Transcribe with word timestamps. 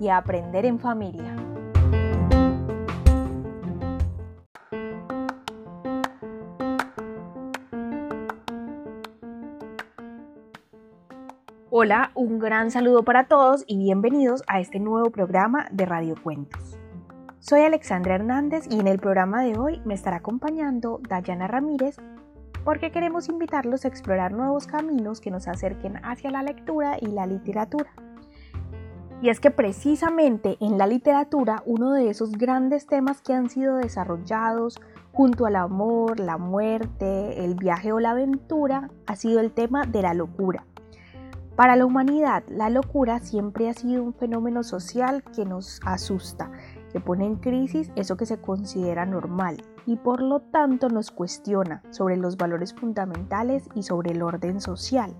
y 0.00 0.08
a 0.08 0.16
aprender 0.16 0.66
en 0.66 0.78
familia. 0.78 1.36
Hola, 11.76 12.12
un 12.14 12.38
gran 12.38 12.70
saludo 12.70 13.02
para 13.02 13.24
todos 13.24 13.64
y 13.66 13.76
bienvenidos 13.78 14.44
a 14.46 14.60
este 14.60 14.78
nuevo 14.78 15.10
programa 15.10 15.66
de 15.72 15.84
Radio 15.84 16.14
Cuentos. 16.22 16.78
Soy 17.40 17.62
Alexandra 17.62 18.14
Hernández 18.14 18.66
y 18.70 18.78
en 18.78 18.86
el 18.86 18.98
programa 18.98 19.42
de 19.42 19.58
hoy 19.58 19.82
me 19.84 19.94
estará 19.94 20.18
acompañando 20.18 21.00
Dayana 21.08 21.48
Ramírez 21.48 21.96
porque 22.64 22.90
queremos 22.90 23.28
invitarlos 23.28 23.84
a 23.84 23.88
explorar 23.88 24.32
nuevos 24.32 24.66
caminos 24.66 25.20
que 25.20 25.30
nos 25.30 25.48
acerquen 25.48 25.96
hacia 26.04 26.30
la 26.30 26.42
lectura 26.42 26.96
y 27.00 27.06
la 27.08 27.26
literatura. 27.26 27.90
Y 29.22 29.30
es 29.30 29.40
que 29.40 29.50
precisamente 29.50 30.56
en 30.60 30.76
la 30.76 30.86
literatura 30.86 31.62
uno 31.66 31.92
de 31.92 32.10
esos 32.10 32.32
grandes 32.32 32.86
temas 32.86 33.22
que 33.22 33.32
han 33.32 33.48
sido 33.48 33.76
desarrollados 33.76 34.80
junto 35.12 35.46
al 35.46 35.56
amor, 35.56 36.20
la 36.20 36.36
muerte, 36.36 37.44
el 37.44 37.54
viaje 37.54 37.92
o 37.92 38.00
la 38.00 38.10
aventura 38.10 38.90
ha 39.06 39.16
sido 39.16 39.40
el 39.40 39.52
tema 39.52 39.86
de 39.86 40.02
la 40.02 40.12
locura. 40.12 40.66
Para 41.56 41.76
la 41.76 41.86
humanidad, 41.86 42.42
la 42.48 42.68
locura 42.68 43.20
siempre 43.20 43.68
ha 43.68 43.74
sido 43.74 44.02
un 44.02 44.12
fenómeno 44.12 44.64
social 44.64 45.22
que 45.22 45.44
nos 45.44 45.80
asusta, 45.86 46.50
que 46.92 46.98
pone 46.98 47.26
en 47.26 47.36
crisis 47.36 47.92
eso 47.94 48.16
que 48.16 48.26
se 48.26 48.40
considera 48.40 49.06
normal 49.06 49.62
y 49.86 49.96
por 49.96 50.20
lo 50.20 50.40
tanto 50.40 50.88
nos 50.88 51.12
cuestiona 51.12 51.82
sobre 51.90 52.16
los 52.16 52.36
valores 52.36 52.74
fundamentales 52.74 53.68
y 53.74 53.84
sobre 53.84 54.10
el 54.10 54.22
orden 54.22 54.60
social. 54.60 55.14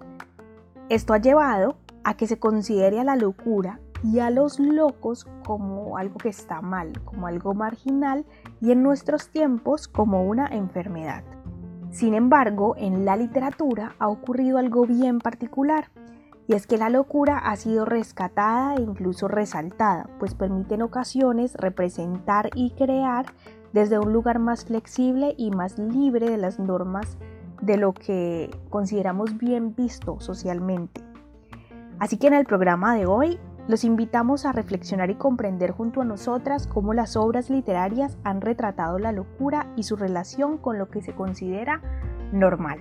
Esto 0.88 1.14
ha 1.14 1.18
llevado 1.18 1.76
a 2.02 2.16
que 2.16 2.26
se 2.26 2.40
considere 2.40 2.98
a 2.98 3.04
la 3.04 3.14
locura 3.14 3.78
y 4.04 4.18
a 4.18 4.28
los 4.28 4.60
locos 4.60 5.26
como 5.46 5.96
algo 5.96 6.18
que 6.18 6.28
está 6.28 6.60
mal, 6.60 6.92
como 7.04 7.26
algo 7.26 7.54
marginal 7.54 8.26
y 8.60 8.70
en 8.70 8.82
nuestros 8.82 9.30
tiempos 9.30 9.88
como 9.88 10.24
una 10.24 10.46
enfermedad. 10.46 11.24
Sin 11.90 12.12
embargo, 12.12 12.74
en 12.76 13.06
la 13.06 13.16
literatura 13.16 13.94
ha 13.98 14.08
ocurrido 14.08 14.58
algo 14.58 14.84
bien 14.84 15.20
particular 15.20 15.90
y 16.46 16.52
es 16.52 16.66
que 16.66 16.76
la 16.76 16.90
locura 16.90 17.38
ha 17.38 17.56
sido 17.56 17.86
rescatada 17.86 18.74
e 18.74 18.82
incluso 18.82 19.26
resaltada, 19.26 20.10
pues 20.18 20.34
permite 20.34 20.74
en 20.74 20.82
ocasiones 20.82 21.54
representar 21.54 22.50
y 22.54 22.72
crear 22.72 23.26
desde 23.72 23.98
un 23.98 24.12
lugar 24.12 24.38
más 24.38 24.66
flexible 24.66 25.34
y 25.38 25.50
más 25.50 25.78
libre 25.78 26.28
de 26.28 26.36
las 26.36 26.58
normas 26.58 27.16
de 27.62 27.78
lo 27.78 27.94
que 27.94 28.50
consideramos 28.68 29.38
bien 29.38 29.74
visto 29.74 30.20
socialmente. 30.20 31.00
Así 31.98 32.18
que 32.18 32.26
en 32.26 32.34
el 32.34 32.44
programa 32.44 32.94
de 32.94 33.06
hoy 33.06 33.38
los 33.68 33.84
invitamos 33.84 34.44
a 34.44 34.52
reflexionar 34.52 35.10
y 35.10 35.14
comprender 35.14 35.70
junto 35.70 36.02
a 36.02 36.04
nosotras 36.04 36.66
cómo 36.66 36.94
las 36.94 37.16
obras 37.16 37.50
literarias 37.50 38.18
han 38.24 38.40
retratado 38.40 38.98
la 38.98 39.12
locura 39.12 39.72
y 39.76 39.84
su 39.84 39.96
relación 39.96 40.58
con 40.58 40.78
lo 40.78 40.88
que 40.90 41.00
se 41.00 41.14
considera 41.14 41.80
normal. 42.32 42.80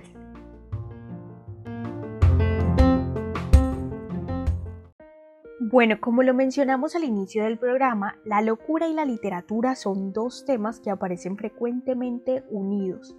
Bueno, 5.70 5.96
como 6.00 6.22
lo 6.22 6.34
mencionamos 6.34 6.94
al 6.94 7.02
inicio 7.02 7.42
del 7.42 7.58
programa, 7.58 8.18
la 8.24 8.42
locura 8.42 8.86
y 8.86 8.92
la 8.92 9.04
literatura 9.04 9.74
son 9.74 10.12
dos 10.12 10.44
temas 10.44 10.78
que 10.78 10.90
aparecen 10.90 11.36
frecuentemente 11.36 12.44
unidos, 12.48 13.16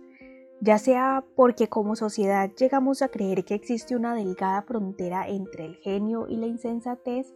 ya 0.62 0.78
sea 0.78 1.26
porque 1.36 1.68
como 1.68 1.98
sociedad 1.98 2.50
llegamos 2.56 3.02
a 3.02 3.10
creer 3.10 3.44
que 3.44 3.56
existe 3.56 3.96
una 3.96 4.16
delgada 4.16 4.62
frontera 4.62 5.28
entre 5.28 5.66
el 5.66 5.76
genio 5.76 6.28
y 6.30 6.38
la 6.38 6.46
insensatez, 6.46 7.34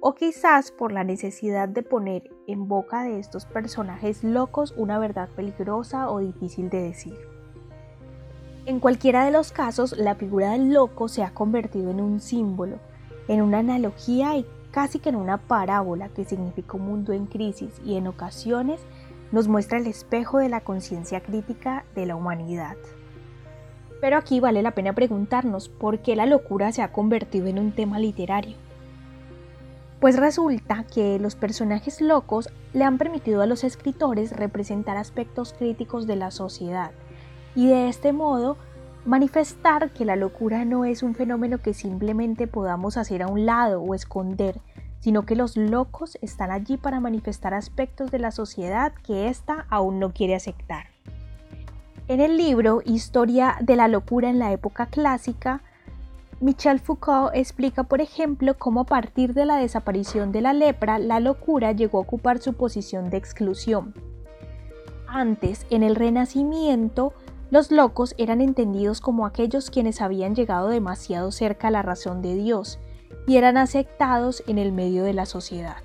o 0.00 0.14
quizás 0.14 0.70
por 0.70 0.92
la 0.92 1.04
necesidad 1.04 1.68
de 1.68 1.82
poner 1.82 2.30
en 2.46 2.68
boca 2.68 3.02
de 3.02 3.18
estos 3.18 3.44
personajes 3.44 4.24
locos 4.24 4.72
una 4.76 4.98
verdad 4.98 5.28
peligrosa 5.36 6.10
o 6.10 6.20
difícil 6.20 6.70
de 6.70 6.82
decir. 6.82 7.16
En 8.66 8.80
cualquiera 8.80 9.24
de 9.24 9.30
los 9.30 9.52
casos, 9.52 9.96
la 9.96 10.14
figura 10.14 10.52
del 10.52 10.72
loco 10.72 11.08
se 11.08 11.22
ha 11.22 11.32
convertido 11.32 11.90
en 11.90 12.00
un 12.00 12.20
símbolo, 12.20 12.78
en 13.28 13.42
una 13.42 13.58
analogía 13.58 14.36
y 14.36 14.46
casi 14.70 14.98
que 14.98 15.08
en 15.08 15.16
una 15.16 15.38
parábola 15.38 16.08
que 16.08 16.24
significa 16.24 16.76
un 16.76 16.86
mundo 16.86 17.12
en 17.12 17.26
crisis 17.26 17.80
y 17.84 17.96
en 17.96 18.06
ocasiones 18.06 18.80
nos 19.32 19.48
muestra 19.48 19.78
el 19.78 19.86
espejo 19.86 20.38
de 20.38 20.48
la 20.48 20.60
conciencia 20.60 21.20
crítica 21.20 21.84
de 21.94 22.06
la 22.06 22.16
humanidad. 22.16 22.76
Pero 24.00 24.16
aquí 24.16 24.40
vale 24.40 24.62
la 24.62 24.74
pena 24.74 24.94
preguntarnos 24.94 25.68
por 25.68 26.00
qué 26.00 26.16
la 26.16 26.26
locura 26.26 26.72
se 26.72 26.82
ha 26.82 26.92
convertido 26.92 27.46
en 27.46 27.58
un 27.58 27.72
tema 27.72 27.98
literario. 27.98 28.56
Pues 30.00 30.16
resulta 30.16 30.84
que 30.84 31.18
los 31.18 31.36
personajes 31.36 32.00
locos 32.00 32.48
le 32.72 32.84
han 32.84 32.98
permitido 32.98 33.42
a 33.42 33.46
los 33.46 33.64
escritores 33.64 34.32
representar 34.32 34.96
aspectos 34.96 35.52
críticos 35.52 36.06
de 36.06 36.16
la 36.16 36.30
sociedad 36.30 36.92
y 37.54 37.68
de 37.68 37.88
este 37.88 38.12
modo 38.12 38.56
Manifestar 39.06 39.90
que 39.92 40.04
la 40.04 40.14
locura 40.14 40.66
no 40.66 40.84
es 40.84 41.02
un 41.02 41.14
fenómeno 41.14 41.56
que 41.58 41.72
simplemente 41.72 42.46
podamos 42.46 42.98
hacer 42.98 43.22
a 43.22 43.28
un 43.28 43.46
lado 43.46 43.80
o 43.80 43.94
esconder, 43.94 44.60
sino 44.98 45.24
que 45.24 45.36
los 45.36 45.56
locos 45.56 46.18
están 46.20 46.50
allí 46.50 46.76
para 46.76 47.00
manifestar 47.00 47.54
aspectos 47.54 48.10
de 48.10 48.18
la 48.18 48.30
sociedad 48.30 48.92
que 49.02 49.28
ésta 49.28 49.64
aún 49.70 50.00
no 50.00 50.12
quiere 50.12 50.34
aceptar. 50.34 50.88
En 52.08 52.20
el 52.20 52.36
libro 52.36 52.82
Historia 52.84 53.56
de 53.62 53.76
la 53.76 53.88
locura 53.88 54.28
en 54.28 54.38
la 54.38 54.52
época 54.52 54.84
clásica, 54.84 55.62
Michel 56.42 56.80
Foucault 56.80 57.32
explica, 57.34 57.82
por 57.82 58.00
ejemplo, 58.00 58.56
cómo 58.56 58.80
a 58.80 58.84
partir 58.84 59.34
de 59.34 59.44
la 59.44 59.56
desaparición 59.56 60.32
de 60.32 60.40
la 60.40 60.54
lepra, 60.54 60.98
la 60.98 61.20
locura 61.20 61.72
llegó 61.72 61.98
a 61.98 62.00
ocupar 62.00 62.38
su 62.38 62.54
posición 62.54 63.10
de 63.10 63.18
exclusión. 63.18 63.92
Antes, 65.06 65.66
en 65.68 65.82
el 65.82 65.96
Renacimiento, 65.96 67.12
los 67.50 67.70
locos 67.70 68.14
eran 68.16 68.40
entendidos 68.40 69.02
como 69.02 69.26
aquellos 69.26 69.68
quienes 69.68 70.00
habían 70.00 70.34
llegado 70.34 70.68
demasiado 70.68 71.30
cerca 71.30 71.68
a 71.68 71.72
la 71.72 71.82
razón 71.82 72.22
de 72.22 72.34
Dios 72.34 72.78
y 73.26 73.36
eran 73.36 73.58
aceptados 73.58 74.42
en 74.46 74.56
el 74.56 74.72
medio 74.72 75.04
de 75.04 75.12
la 75.12 75.26
sociedad. 75.26 75.82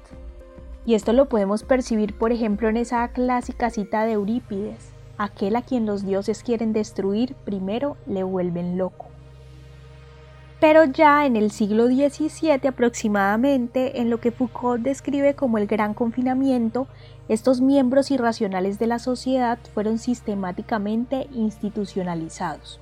Y 0.85 0.93
esto 0.93 1.11
lo 1.11 1.27
podemos 1.27 1.63
percibir, 1.63 2.17
por 2.17 2.31
ejemplo, 2.31 2.69
en 2.69 2.77
esa 2.77 3.05
clásica 3.09 3.71
cita 3.71 4.05
de 4.05 4.13
Eurípides, 4.13 4.93
aquel 5.17 5.57
a 5.57 5.63
quien 5.63 5.85
los 5.85 6.05
dioses 6.05 6.43
quieren 6.43 6.71
destruir 6.71 7.35
primero 7.43 7.97
le 8.05 8.23
vuelven 8.23 8.77
loco. 8.77 9.14
Pero 10.67 10.83
ya 10.83 11.27
en 11.27 11.35
el 11.35 11.51
siglo 11.51 11.85
XVII 11.85 12.67
aproximadamente, 12.67 14.01
en 14.01 14.09
lo 14.09 14.19
que 14.19 14.31
Foucault 14.31 14.81
describe 14.81 15.35
como 15.35 15.59
el 15.59 15.67
gran 15.67 15.93
confinamiento, 15.93 16.87
estos 17.29 17.61
miembros 17.61 18.09
irracionales 18.09 18.79
de 18.79 18.87
la 18.87 18.97
sociedad 18.97 19.59
fueron 19.75 19.99
sistemáticamente 19.99 21.27
institucionalizados. 21.31 22.79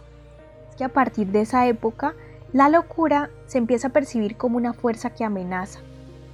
Es 0.69 0.77
que 0.77 0.85
a 0.85 0.93
partir 0.93 1.27
de 1.27 1.41
esa 1.41 1.67
época, 1.67 2.13
la 2.53 2.69
locura 2.69 3.29
se 3.47 3.57
empieza 3.57 3.89
a 3.89 3.91
percibir 3.91 4.37
como 4.37 4.55
una 4.55 4.71
fuerza 4.71 5.09
que 5.09 5.25
amenaza, 5.25 5.81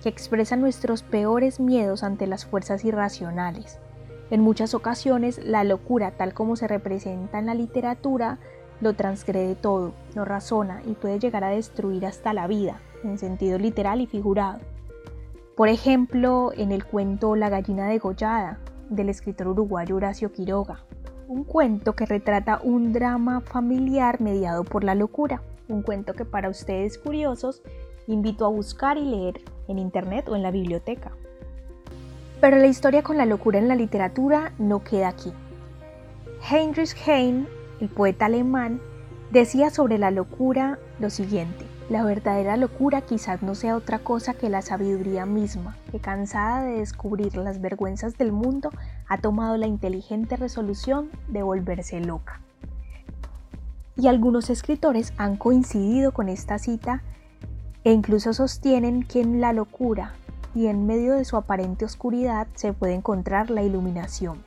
que 0.03 0.09
expresa 0.09 0.55
nuestros 0.55 1.01
peores 1.01 1.59
miedos 1.59 2.03
ante 2.03 2.27
las 2.27 2.45
fuerzas 2.45 2.85
irracionales. 2.85 3.79
En 4.29 4.41
muchas 4.41 4.75
ocasiones, 4.75 5.39
la 5.43 5.63
locura, 5.63 6.11
tal 6.11 6.35
como 6.35 6.55
se 6.55 6.67
representa 6.67 7.39
en 7.39 7.47
la 7.47 7.55
literatura, 7.55 8.37
lo 8.81 8.93
transgrede 8.93 9.55
todo, 9.55 9.93
lo 10.15 10.25
razona 10.25 10.81
y 10.85 10.93
puede 10.93 11.19
llegar 11.19 11.43
a 11.43 11.49
destruir 11.49 12.05
hasta 12.05 12.33
la 12.33 12.47
vida, 12.47 12.79
en 13.03 13.17
sentido 13.17 13.57
literal 13.57 14.01
y 14.01 14.07
figurado. 14.07 14.59
Por 15.55 15.67
ejemplo, 15.67 16.51
en 16.55 16.71
el 16.71 16.85
cuento 16.85 17.35
La 17.35 17.49
gallina 17.49 17.87
degollada 17.87 18.59
del 18.89 19.09
escritor 19.09 19.49
uruguayo 19.49 19.97
Horacio 19.97 20.31
Quiroga, 20.31 20.79
un 21.27 21.43
cuento 21.43 21.93
que 21.93 22.05
retrata 22.05 22.59
un 22.63 22.93
drama 22.93 23.41
familiar 23.41 24.21
mediado 24.21 24.63
por 24.63 24.83
la 24.83 24.95
locura, 24.95 25.41
un 25.67 25.83
cuento 25.83 26.13
que 26.13 26.25
para 26.25 26.49
ustedes 26.49 26.97
curiosos 26.97 27.61
invito 28.07 28.45
a 28.45 28.49
buscar 28.49 28.97
y 28.97 29.05
leer 29.05 29.41
en 29.67 29.77
internet 29.77 30.27
o 30.27 30.35
en 30.35 30.43
la 30.43 30.51
biblioteca. 30.51 31.11
Pero 32.41 32.57
la 32.57 32.67
historia 32.67 33.03
con 33.03 33.17
la 33.17 33.25
locura 33.25 33.59
en 33.59 33.67
la 33.67 33.75
literatura 33.75 34.53
no 34.57 34.83
queda 34.83 35.09
aquí. 35.09 35.33
Heinrich 36.49 36.95
Heine, 37.05 37.45
el 37.79 37.89
poeta 37.89 38.25
alemán, 38.25 38.81
decía 39.31 39.69
sobre 39.69 39.97
la 39.97 40.11
locura 40.11 40.79
lo 40.99 41.09
siguiente. 41.09 41.65
la 41.89 42.03
verdadera 42.03 42.55
locura 42.55 43.01
quizás 43.01 43.41
no 43.41 43.55
sea 43.55 43.75
otra 43.75 43.97
cosa 43.97 44.35
que 44.35 44.47
la 44.47 44.61
sabiduría 44.61 45.25
misma, 45.25 45.75
que 45.91 45.99
cansada 45.99 46.61
de 46.61 46.77
descubrir 46.77 47.35
las 47.35 47.61
vergüenzas 47.61 48.15
del 48.15 48.31
mundo, 48.31 48.69
ha 49.07 49.17
tomado 49.17 49.57
la 49.57 49.65
inteligente 49.65 50.35
resolución 50.35 51.09
de 51.29 51.41
volverse 51.41 51.99
loca. 51.99 52.41
Y 53.95 54.07
algunos 54.07 54.51
escritores 54.51 55.13
han 55.17 55.35
coincidido 55.35 56.11
con 56.11 56.29
esta 56.29 56.59
cita 56.59 57.01
e 57.83 57.91
incluso 57.91 58.33
sostienen 58.33 59.01
que 59.03 59.21
en 59.21 59.41
la 59.41 59.51
locura 59.51 60.13
y 60.53 60.67
en 60.67 60.85
medio 60.85 61.15
de 61.15 61.25
su 61.25 61.37
aparente 61.37 61.85
oscuridad 61.85 62.47
se 62.53 62.71
puede 62.71 62.93
encontrar 62.93 63.49
la 63.49 63.63
iluminación. 63.63 64.43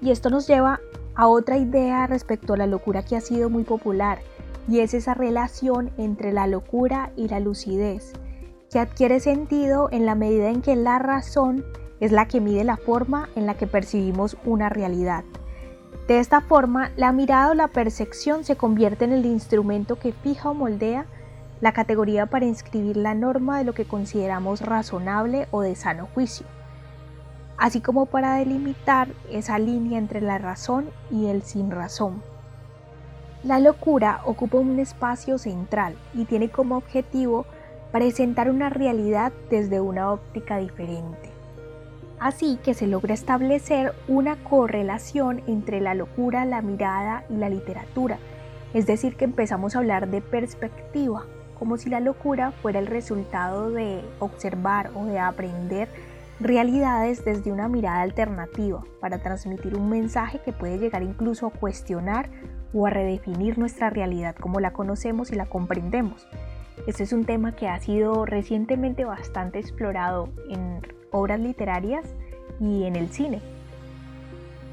Y 0.00 0.10
esto 0.10 0.30
nos 0.30 0.46
lleva 0.46 0.80
a 1.20 1.28
otra 1.28 1.58
idea 1.58 2.06
respecto 2.06 2.54
a 2.54 2.56
la 2.56 2.66
locura 2.66 3.02
que 3.02 3.14
ha 3.14 3.20
sido 3.20 3.50
muy 3.50 3.64
popular, 3.64 4.20
y 4.66 4.80
es 4.80 4.94
esa 4.94 5.12
relación 5.12 5.90
entre 5.98 6.32
la 6.32 6.46
locura 6.46 7.10
y 7.14 7.28
la 7.28 7.40
lucidez, 7.40 8.14
que 8.70 8.78
adquiere 8.78 9.20
sentido 9.20 9.90
en 9.92 10.06
la 10.06 10.14
medida 10.14 10.48
en 10.48 10.62
que 10.62 10.76
la 10.76 10.98
razón 10.98 11.62
es 12.00 12.10
la 12.10 12.26
que 12.26 12.40
mide 12.40 12.64
la 12.64 12.78
forma 12.78 13.28
en 13.36 13.44
la 13.44 13.52
que 13.52 13.66
percibimos 13.66 14.38
una 14.46 14.70
realidad. 14.70 15.24
De 16.08 16.20
esta 16.20 16.40
forma, 16.40 16.90
la 16.96 17.12
mirada 17.12 17.50
o 17.50 17.54
la 17.54 17.68
percepción 17.68 18.42
se 18.42 18.56
convierte 18.56 19.04
en 19.04 19.12
el 19.12 19.26
instrumento 19.26 19.98
que 19.98 20.12
fija 20.12 20.48
o 20.48 20.54
moldea 20.54 21.04
la 21.60 21.74
categoría 21.74 22.24
para 22.24 22.46
inscribir 22.46 22.96
la 22.96 23.12
norma 23.12 23.58
de 23.58 23.64
lo 23.64 23.74
que 23.74 23.84
consideramos 23.84 24.62
razonable 24.62 25.48
o 25.50 25.60
de 25.60 25.76
sano 25.76 26.08
juicio, 26.14 26.46
así 27.60 27.82
como 27.82 28.06
para 28.06 28.36
delimitar 28.36 29.08
esa 29.30 29.58
línea 29.58 29.98
entre 29.98 30.22
la 30.22 30.38
razón 30.38 30.88
y 31.10 31.26
el 31.26 31.42
sin 31.42 31.70
razón. 31.70 32.22
La 33.44 33.60
locura 33.60 34.22
ocupa 34.24 34.56
un 34.56 34.78
espacio 34.80 35.36
central 35.36 35.94
y 36.14 36.24
tiene 36.24 36.48
como 36.48 36.78
objetivo 36.78 37.44
presentar 37.92 38.50
una 38.50 38.70
realidad 38.70 39.32
desde 39.50 39.78
una 39.78 40.10
óptica 40.10 40.56
diferente. 40.56 41.28
Así 42.18 42.58
que 42.64 42.72
se 42.72 42.86
logra 42.86 43.12
establecer 43.12 43.94
una 44.08 44.36
correlación 44.42 45.42
entre 45.46 45.80
la 45.80 45.94
locura, 45.94 46.46
la 46.46 46.62
mirada 46.62 47.24
y 47.28 47.36
la 47.36 47.50
literatura, 47.50 48.18
es 48.72 48.86
decir, 48.86 49.16
que 49.16 49.26
empezamos 49.26 49.76
a 49.76 49.80
hablar 49.80 50.08
de 50.08 50.22
perspectiva, 50.22 51.26
como 51.58 51.76
si 51.76 51.90
la 51.90 52.00
locura 52.00 52.52
fuera 52.52 52.78
el 52.78 52.86
resultado 52.86 53.70
de 53.70 54.02
observar 54.18 54.92
o 54.94 55.04
de 55.04 55.18
aprender 55.18 55.88
realidades 56.40 57.22
desde 57.24 57.52
una 57.52 57.68
mirada 57.68 58.00
alternativa 58.00 58.82
para 59.00 59.18
transmitir 59.18 59.76
un 59.76 59.90
mensaje 59.90 60.40
que 60.42 60.52
puede 60.52 60.78
llegar 60.78 61.02
incluso 61.02 61.46
a 61.46 61.50
cuestionar 61.50 62.30
o 62.72 62.86
a 62.86 62.90
redefinir 62.90 63.58
nuestra 63.58 63.90
realidad 63.90 64.34
como 64.36 64.58
la 64.58 64.72
conocemos 64.72 65.30
y 65.30 65.36
la 65.36 65.46
comprendemos. 65.46 66.26
Este 66.86 67.02
es 67.02 67.12
un 67.12 67.26
tema 67.26 67.54
que 67.54 67.68
ha 67.68 67.78
sido 67.78 68.24
recientemente 68.24 69.04
bastante 69.04 69.58
explorado 69.58 70.30
en 70.48 70.80
obras 71.10 71.40
literarias 71.40 72.14
y 72.58 72.84
en 72.84 72.96
el 72.96 73.10
cine. 73.10 73.42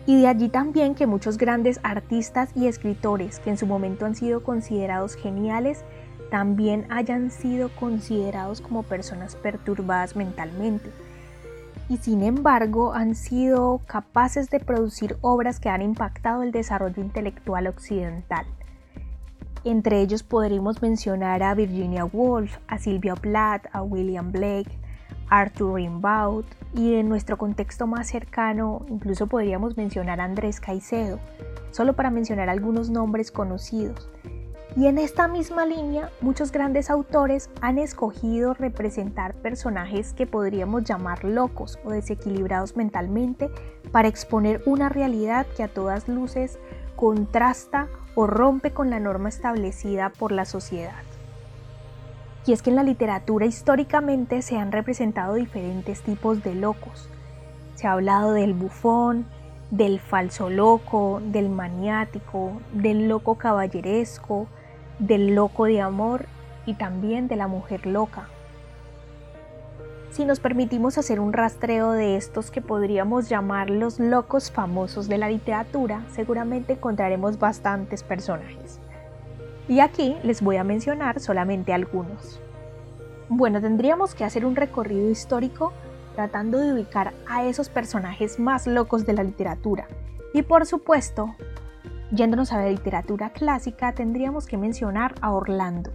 Y 0.06 0.22
de 0.22 0.28
allí 0.28 0.48
también 0.48 0.96
que 0.96 1.06
muchos 1.06 1.38
grandes 1.38 1.82
artistas 1.84 2.52
y 2.56 2.68
escritores 2.68 3.40
que 3.42 3.50
en 3.50 3.58
su 3.58 3.68
momento 3.68 4.06
han 4.06 4.16
sido 4.16 4.42
considerados 4.42 5.16
geniales, 5.16 5.84
también 6.32 6.86
hayan 6.90 7.30
sido 7.30 7.68
considerados 7.76 8.62
como 8.62 8.84
personas 8.84 9.36
perturbadas 9.36 10.16
mentalmente 10.16 10.92
y 11.90 11.98
sin 11.98 12.24
embargo 12.24 12.94
han 12.94 13.16
sido 13.16 13.82
capaces 13.86 14.50
de 14.50 14.60
producir 14.60 15.18
obras 15.22 15.60
que 15.60 15.70
han 15.70 15.82
impactado 15.82 16.44
el 16.44 16.52
desarrollo 16.52 17.02
intelectual 17.02 17.68
occidental. 17.68 18.46
Entre 19.64 20.02
ellos 20.02 20.24
podríamos 20.24 20.82
mencionar 20.82 21.44
a 21.44 21.54
Virginia 21.54 22.06
Woolf, 22.06 22.58
a 22.68 22.78
Sylvia 22.78 23.16
Plath, 23.16 23.66
a 23.74 23.82
William 23.82 24.32
Blake, 24.32 24.80
Arthur 25.30 25.76
Rimbaud 25.76 26.46
y 26.74 26.96
en 26.96 27.10
nuestro 27.10 27.38
contexto 27.38 27.88
más 27.88 28.08
cercano 28.08 28.86
incluso 28.90 29.28
podríamos 29.28 29.76
mencionar 29.76 30.22
a 30.22 30.26
Andrés 30.26 30.62
Caicedo, 30.62 31.20
solo 31.72 31.96
para 31.96 32.12
mencionar 32.12 32.50
algunos 32.50 32.90
nombres 32.90 33.32
conocidos. 33.32 34.10
Y 34.78 34.86
en 34.86 35.00
esta 35.00 35.28
misma 35.28 35.66
línea, 35.66 36.12
muchos 36.22 36.52
grandes 36.52 36.92
autores 36.92 37.50
han 37.62 37.80
escogido 37.80 38.54
representar 38.54 39.34
personajes 39.34 40.14
que 40.14 40.28
podríamos 40.28 40.84
llamar 40.84 41.24
locos 41.24 41.80
o 41.84 41.90
desequilibrados 41.90 42.78
mentalmente 42.78 43.50
para 43.92 44.08
exponer 44.08 44.62
una 44.68 44.88
realidad 44.88 45.48
que 45.58 45.64
a 45.64 45.68
todas 45.68 46.08
luces 46.08 46.60
contrasta 46.96 47.88
o 48.14 48.28
rompe 48.28 48.70
con 48.70 48.92
la 48.92 49.00
norma 49.00 49.30
establecida 49.30 50.12
por 50.12 50.32
la 50.32 50.46
sociedad. 50.46 51.02
Y 52.46 52.54
es 52.54 52.62
que 52.62 52.70
en 52.70 52.76
la 52.76 52.84
literatura 52.84 53.48
históricamente 53.48 54.44
se 54.44 54.58
han 54.58 54.72
representado 54.72 55.34
diferentes 55.34 56.04
tipos 56.04 56.44
de 56.44 56.54
locos. 56.54 57.10
Se 57.74 57.88
ha 57.88 57.94
hablado 57.94 58.32
del 58.34 58.54
bufón, 58.54 59.26
del 59.72 60.00
falso 60.00 60.52
loco, 60.52 61.20
del 61.26 61.50
maniático, 61.50 62.62
del 62.74 63.08
loco 63.08 63.40
caballeresco, 63.40 64.48
del 65.00 65.36
loco 65.36 65.66
de 65.66 65.82
amor 65.82 66.26
y 66.66 66.74
también 66.74 67.28
de 67.28 67.36
la 67.36 67.48
mujer 67.48 67.86
loca. 67.86 68.28
Si 70.12 70.26
nos 70.26 70.40
permitimos 70.40 70.98
hacer 70.98 71.20
un 71.20 71.32
rastreo 71.32 71.92
de 71.92 72.16
estos 72.16 72.50
que 72.50 72.62
podríamos 72.62 73.30
llamar 73.30 73.70
los 73.70 74.00
locos 74.00 74.50
famosos 74.50 75.08
de 75.08 75.18
la 75.18 75.30
literatura, 75.30 76.04
seguramente 76.10 76.74
encontraremos 76.74 77.38
bastantes 77.38 78.04
personajes. 78.04 78.80
Y 79.68 79.80
aquí 79.80 80.16
les 80.24 80.42
voy 80.42 80.58
a 80.58 80.64
mencionar 80.64 81.20
solamente 81.20 81.74
algunos. 81.74 82.40
Bueno, 83.30 83.62
tendríamos 83.62 84.16
que 84.16 84.24
hacer 84.24 84.46
un 84.46 84.56
recorrido 84.56 85.10
histórico 85.10 85.74
tratando 86.16 86.58
de 86.58 86.74
ubicar 86.74 87.14
a 87.28 87.46
esos 87.46 87.70
personajes 87.70 88.40
más 88.40 88.66
locos 88.66 89.06
de 89.06 89.14
la 89.14 89.24
literatura. 89.24 89.88
Y 90.34 90.42
por 90.42 90.66
supuesto, 90.66 91.36
Yéndonos 92.12 92.54
a 92.54 92.60
la 92.60 92.70
literatura 92.70 93.32
clásica, 93.32 93.92
tendríamos 93.92 94.46
que 94.46 94.58
mencionar 94.58 95.16
a 95.20 95.34
Orlando, 95.34 95.92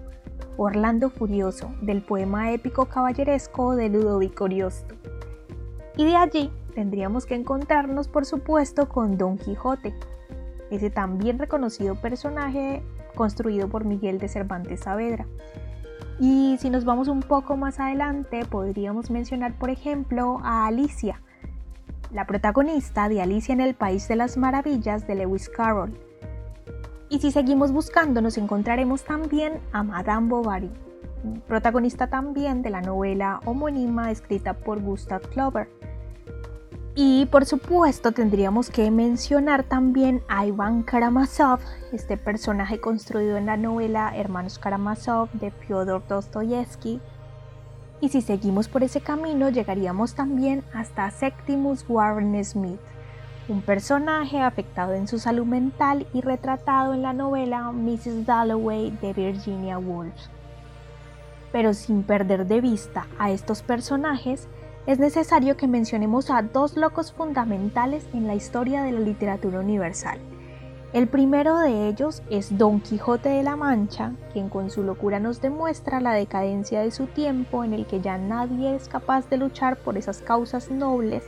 Orlando 0.58 1.08
Furioso, 1.08 1.72
del 1.80 2.02
poema 2.02 2.52
épico 2.52 2.84
caballeresco 2.84 3.74
de 3.76 3.88
Ludovico 3.88 4.44
Ariosto. 4.44 4.94
Y 5.96 6.04
de 6.04 6.16
allí 6.16 6.52
tendríamos 6.74 7.24
que 7.24 7.34
encontrarnos, 7.34 8.08
por 8.08 8.26
supuesto, 8.26 8.88
con 8.88 9.16
Don 9.16 9.38
Quijote, 9.38 9.94
ese 10.70 10.90
también 10.90 11.38
reconocido 11.38 11.94
personaje 11.94 12.82
construido 13.14 13.68
por 13.68 13.84
Miguel 13.84 14.18
de 14.18 14.28
Cervantes 14.28 14.80
Saavedra. 14.80 15.26
Y 16.18 16.56
si 16.60 16.68
nos 16.68 16.84
vamos 16.84 17.08
un 17.08 17.20
poco 17.20 17.56
más 17.56 17.80
adelante, 17.80 18.44
podríamos 18.44 19.10
mencionar, 19.10 19.58
por 19.58 19.70
ejemplo, 19.70 20.40
a 20.42 20.66
Alicia, 20.66 21.22
la 22.12 22.26
protagonista 22.26 23.08
de 23.08 23.22
Alicia 23.22 23.54
en 23.54 23.60
el 23.60 23.74
País 23.74 24.06
de 24.08 24.16
las 24.16 24.36
Maravillas 24.36 25.06
de 25.06 25.14
Lewis 25.14 25.48
Carroll. 25.48 25.98
Y 27.12 27.18
si 27.18 27.30
seguimos 27.30 27.72
buscando 27.72 28.22
nos 28.22 28.38
encontraremos 28.38 29.04
también 29.04 29.60
a 29.70 29.82
Madame 29.82 30.30
Bovary, 30.30 30.70
protagonista 31.46 32.06
también 32.06 32.62
de 32.62 32.70
la 32.70 32.80
novela 32.80 33.40
homónima 33.44 34.10
escrita 34.10 34.54
por 34.54 34.80
Gustav 34.80 35.20
Clover. 35.28 35.68
Y 36.94 37.26
por 37.26 37.44
supuesto 37.44 38.12
tendríamos 38.12 38.70
que 38.70 38.90
mencionar 38.90 39.62
también 39.62 40.22
a 40.26 40.46
Iván 40.46 40.84
Karamazov, 40.84 41.60
este 41.92 42.16
personaje 42.16 42.80
construido 42.80 43.36
en 43.36 43.44
la 43.44 43.58
novela 43.58 44.16
Hermanos 44.16 44.58
Karamazov 44.58 45.30
de 45.32 45.50
Fyodor 45.50 46.02
Dostoyevsky, 46.08 46.98
y 48.00 48.08
si 48.08 48.22
seguimos 48.22 48.68
por 48.68 48.84
ese 48.84 49.02
camino 49.02 49.50
llegaríamos 49.50 50.14
también 50.14 50.64
hasta 50.72 51.10
Septimus 51.10 51.84
Warren 51.86 52.42
Smith, 52.42 52.80
un 53.48 53.62
personaje 53.62 54.40
afectado 54.40 54.94
en 54.94 55.08
su 55.08 55.18
salud 55.18 55.46
mental 55.46 56.06
y 56.12 56.20
retratado 56.20 56.94
en 56.94 57.02
la 57.02 57.12
novela 57.12 57.72
Mrs. 57.72 58.24
Dalloway 58.26 58.90
de 59.02 59.12
Virginia 59.12 59.78
Woolf. 59.78 60.14
Pero 61.50 61.74
sin 61.74 62.02
perder 62.02 62.46
de 62.46 62.60
vista 62.60 63.06
a 63.18 63.30
estos 63.30 63.62
personajes, 63.62 64.48
es 64.86 64.98
necesario 64.98 65.56
que 65.56 65.68
mencionemos 65.68 66.30
a 66.30 66.42
dos 66.42 66.76
locos 66.76 67.12
fundamentales 67.12 68.06
en 68.12 68.26
la 68.26 68.34
historia 68.34 68.82
de 68.82 68.92
la 68.92 69.00
literatura 69.00 69.60
universal, 69.60 70.18
el 70.92 71.08
primero 71.08 71.58
de 71.58 71.88
ellos 71.88 72.22
es 72.28 72.58
Don 72.58 72.78
Quijote 72.78 73.30
de 73.30 73.42
la 73.42 73.56
Mancha, 73.56 74.12
quien 74.34 74.50
con 74.50 74.68
su 74.68 74.82
locura 74.82 75.20
nos 75.20 75.40
demuestra 75.40 76.02
la 76.02 76.12
decadencia 76.12 76.82
de 76.82 76.90
su 76.90 77.06
tiempo 77.06 77.64
en 77.64 77.72
el 77.72 77.86
que 77.86 78.02
ya 78.02 78.18
nadie 78.18 78.76
es 78.76 78.88
capaz 78.88 79.26
de 79.30 79.38
luchar 79.38 79.78
por 79.78 79.96
esas 79.96 80.20
causas 80.20 80.70
nobles, 80.70 81.24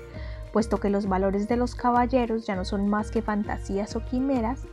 puesto 0.55 0.79
que 0.79 0.89
los 0.89 1.09
valores 1.09 1.49
de 1.49 1.57
los 1.57 1.75
caballeros 1.75 2.47
ya 2.47 2.55
no 2.55 2.65
son 2.65 2.89
más 2.89 3.11
que 3.11 3.23
fantasías 3.23 3.97
o 3.97 4.05
quimeras. 4.05 4.69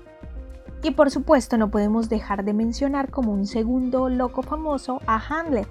Y 0.84 0.92
por 0.92 1.10
supuesto 1.10 1.58
no 1.58 1.72
podemos 1.72 2.08
dejar 2.08 2.46
de 2.46 2.54
mencionar 2.54 3.10
como 3.10 3.34
un 3.34 3.48
segundo 3.48 4.08
loco 4.08 4.44
famoso 4.44 5.02
a 5.08 5.18
Hamlet, 5.18 5.68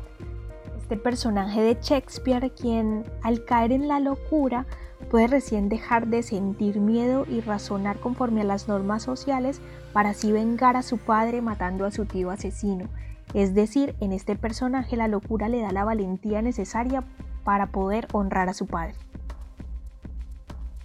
este 0.76 0.97
personaje 0.97 1.62
de 1.62 1.79
Shakespeare 1.81 2.50
quien 2.50 3.05
al 3.23 3.45
caer 3.45 3.71
en 3.71 3.87
la 3.87 4.00
locura 4.00 4.67
puede 5.12 5.29
recién 5.29 5.69
dejar 5.69 6.09
de 6.09 6.25
sentir 6.25 6.81
miedo 6.81 7.25
y 7.29 7.40
razonar 7.40 8.00
conforme 8.00 8.40
a 8.40 8.45
las 8.45 8.67
normas 8.67 9.05
sociales 9.05 9.61
para 9.93 10.11
así 10.11 10.33
vengar 10.33 10.76
a 10.76 10.83
su 10.83 10.99
padre 10.99 11.40
matando 11.40 11.87
a 11.87 11.93
su 11.93 12.07
tío 12.07 12.33
asesino. 12.33 12.88
Es 13.33 13.55
decir, 13.55 13.95
en 14.00 14.11
este 14.11 14.35
personaje 14.35 14.97
la 14.97 15.07
locura 15.07 15.49
le 15.49 15.61
da 15.61 15.71
la 15.71 15.85
valentía 15.85 16.43
necesaria 16.43 17.05
para 17.45 17.67
poder 17.67 18.09
honrar 18.11 18.49
a 18.49 18.55
su 18.55 18.67
padre. 18.67 18.97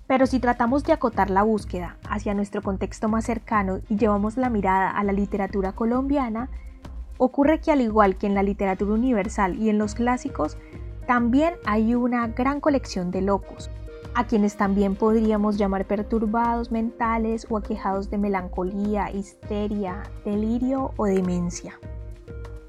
Pero 0.07 0.27
si 0.27 0.39
tratamos 0.39 0.83
de 0.83 0.93
acotar 0.93 1.29
la 1.29 1.43
búsqueda 1.43 1.97
hacia 2.09 2.33
nuestro 2.33 2.61
contexto 2.61 3.09
más 3.09 3.25
cercano 3.25 3.79
y 3.89 3.97
llevamos 3.97 4.37
la 4.37 4.49
mirada 4.49 4.89
a 4.89 5.03
la 5.03 5.13
literatura 5.13 5.71
colombiana, 5.71 6.49
ocurre 7.17 7.59
que 7.59 7.71
al 7.71 7.81
igual 7.81 8.17
que 8.17 8.27
en 8.27 8.35
la 8.35 8.43
literatura 8.43 8.93
universal 8.93 9.55
y 9.55 9.69
en 9.69 9.77
los 9.77 9.95
clásicos, 9.95 10.57
también 11.07 11.53
hay 11.65 11.95
una 11.95 12.27
gran 12.27 12.59
colección 12.59 13.11
de 13.11 13.21
locos, 13.21 13.69
a 14.13 14.25
quienes 14.25 14.57
también 14.57 14.95
podríamos 14.95 15.57
llamar 15.57 15.85
perturbados 15.85 16.71
mentales 16.71 17.47
o 17.49 17.57
aquejados 17.57 18.09
de 18.09 18.17
melancolía, 18.17 19.11
histeria, 19.11 20.03
delirio 20.23 20.93
o 20.97 21.05
demencia. 21.05 21.79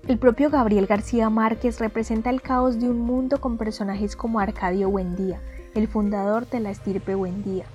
El 0.09 0.19
propio 0.19 0.51
Gabriel 0.51 0.87
García 0.87 1.31
Márquez 1.31 1.81
representa 1.81 2.31
el 2.31 2.41
caos 2.41 2.79
de 2.79 2.89
un 2.89 3.01
mundo 3.01 3.41
con 3.41 3.59
personajes 3.59 4.15
como 4.15 4.39
Arcadio 4.39 4.89
Buendía, 4.89 5.41
el 5.81 5.89
fundador 5.89 6.49
de 6.49 6.61
la 6.61 6.71
estirpe 6.71 7.15
Buendía. 7.15 7.67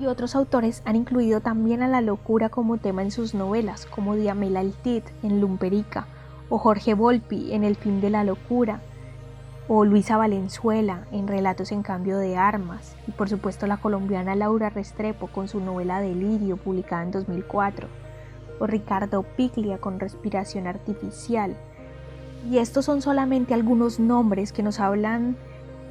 Y 0.00 0.06
otros 0.06 0.36
autores 0.36 0.82
han 0.84 0.96
incluido 0.96 1.40
también 1.40 1.82
a 1.82 1.88
la 1.88 2.00
locura 2.00 2.48
como 2.50 2.76
tema 2.76 3.02
en 3.02 3.10
sus 3.10 3.34
novelas, 3.34 3.86
como 3.86 4.14
Diamela 4.14 4.60
el 4.60 4.74
en 5.22 5.40
Lumperica, 5.40 6.06
o 6.48 6.58
Jorge 6.58 6.94
Volpi 6.94 7.52
en 7.52 7.64
El 7.64 7.76
fin 7.76 8.00
de 8.00 8.10
la 8.10 8.24
locura, 8.24 8.80
o 9.68 9.84
Luisa 9.84 10.16
Valenzuela 10.16 11.06
en 11.10 11.26
Relatos 11.26 11.72
en 11.72 11.82
cambio 11.82 12.18
de 12.18 12.36
armas, 12.36 12.94
y 13.08 13.12
por 13.12 13.28
supuesto 13.28 13.66
la 13.66 13.78
colombiana 13.78 14.36
Laura 14.36 14.70
Restrepo 14.70 15.26
con 15.26 15.48
su 15.48 15.60
novela 15.60 16.00
Delirio 16.00 16.56
publicada 16.56 17.02
en 17.02 17.10
2004, 17.10 17.88
o 18.60 18.66
Ricardo 18.66 19.22
Piglia 19.22 19.78
con 19.78 19.98
Respiración 19.98 20.66
Artificial. 20.66 21.56
Y 22.48 22.58
estos 22.58 22.84
son 22.84 23.02
solamente 23.02 23.54
algunos 23.54 23.98
nombres 23.98 24.52
que 24.52 24.62
nos 24.62 24.78
hablan 24.78 25.36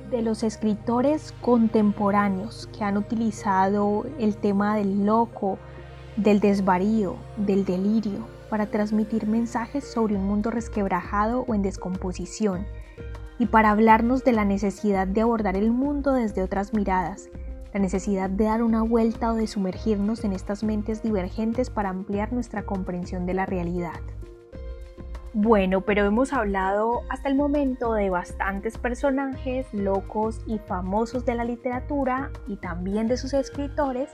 de 0.09 0.21
los 0.21 0.43
escritores 0.43 1.33
contemporáneos 1.41 2.69
que 2.77 2.83
han 2.83 2.97
utilizado 2.97 4.05
el 4.19 4.37
tema 4.37 4.75
del 4.75 5.05
loco, 5.05 5.57
del 6.15 6.39
desvarío, 6.39 7.15
del 7.37 7.65
delirio, 7.65 8.27
para 8.49 8.67
transmitir 8.67 9.27
mensajes 9.27 9.83
sobre 9.83 10.15
un 10.15 10.25
mundo 10.25 10.51
resquebrajado 10.51 11.45
o 11.47 11.55
en 11.55 11.61
descomposición, 11.61 12.65
y 13.39 13.47
para 13.47 13.71
hablarnos 13.71 14.23
de 14.23 14.31
la 14.31 14.45
necesidad 14.45 15.07
de 15.07 15.21
abordar 15.21 15.57
el 15.57 15.71
mundo 15.71 16.13
desde 16.13 16.43
otras 16.43 16.73
miradas, 16.73 17.29
la 17.73 17.79
necesidad 17.79 18.29
de 18.29 18.45
dar 18.45 18.63
una 18.63 18.83
vuelta 18.83 19.31
o 19.31 19.35
de 19.35 19.47
sumergirnos 19.47 20.23
en 20.23 20.31
estas 20.31 20.63
mentes 20.63 21.03
divergentes 21.03 21.69
para 21.69 21.89
ampliar 21.89 22.31
nuestra 22.31 22.63
comprensión 22.65 23.25
de 23.25 23.33
la 23.33 23.45
realidad. 23.45 23.99
Bueno, 25.37 25.81
pero 25.81 26.05
hemos 26.05 26.31
hablado 26.31 27.01
hasta 27.09 27.27
el 27.27 27.35
momento 27.35 27.91
de 27.91 28.09
bastantes 28.09 28.77
personajes 28.77 29.67
locos 29.73 30.41
y 30.47 30.59
famosos 30.59 31.25
de 31.25 31.35
la 31.35 31.43
literatura 31.43 32.29
y 32.47 32.55
también 32.55 33.09
de 33.09 33.17
sus 33.17 33.33
escritores, 33.33 34.09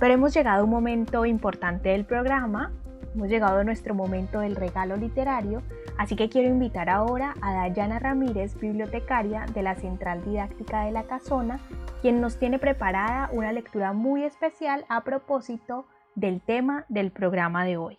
pero 0.00 0.14
hemos 0.14 0.32
llegado 0.32 0.62
a 0.62 0.64
un 0.64 0.70
momento 0.70 1.26
importante 1.26 1.90
del 1.90 2.06
programa, 2.06 2.72
hemos 3.14 3.28
llegado 3.28 3.58
a 3.58 3.64
nuestro 3.64 3.94
momento 3.94 4.40
del 4.40 4.56
regalo 4.56 4.96
literario, 4.96 5.62
así 5.98 6.16
que 6.16 6.30
quiero 6.30 6.48
invitar 6.48 6.88
ahora 6.88 7.34
a 7.42 7.52
Dayana 7.52 7.98
Ramírez, 7.98 8.58
bibliotecaria 8.58 9.44
de 9.52 9.62
la 9.62 9.74
Central 9.74 10.24
Didáctica 10.24 10.86
de 10.86 10.92
la 10.92 11.02
Casona, 11.02 11.60
quien 12.00 12.22
nos 12.22 12.38
tiene 12.38 12.58
preparada 12.58 13.28
una 13.34 13.52
lectura 13.52 13.92
muy 13.92 14.24
especial 14.24 14.86
a 14.88 15.04
propósito 15.04 15.84
del 16.14 16.40
tema 16.40 16.86
del 16.88 17.10
programa 17.10 17.66
de 17.66 17.76
hoy. 17.76 17.98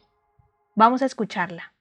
Vamos 0.74 1.04
a 1.04 1.06
escucharla. 1.06 1.74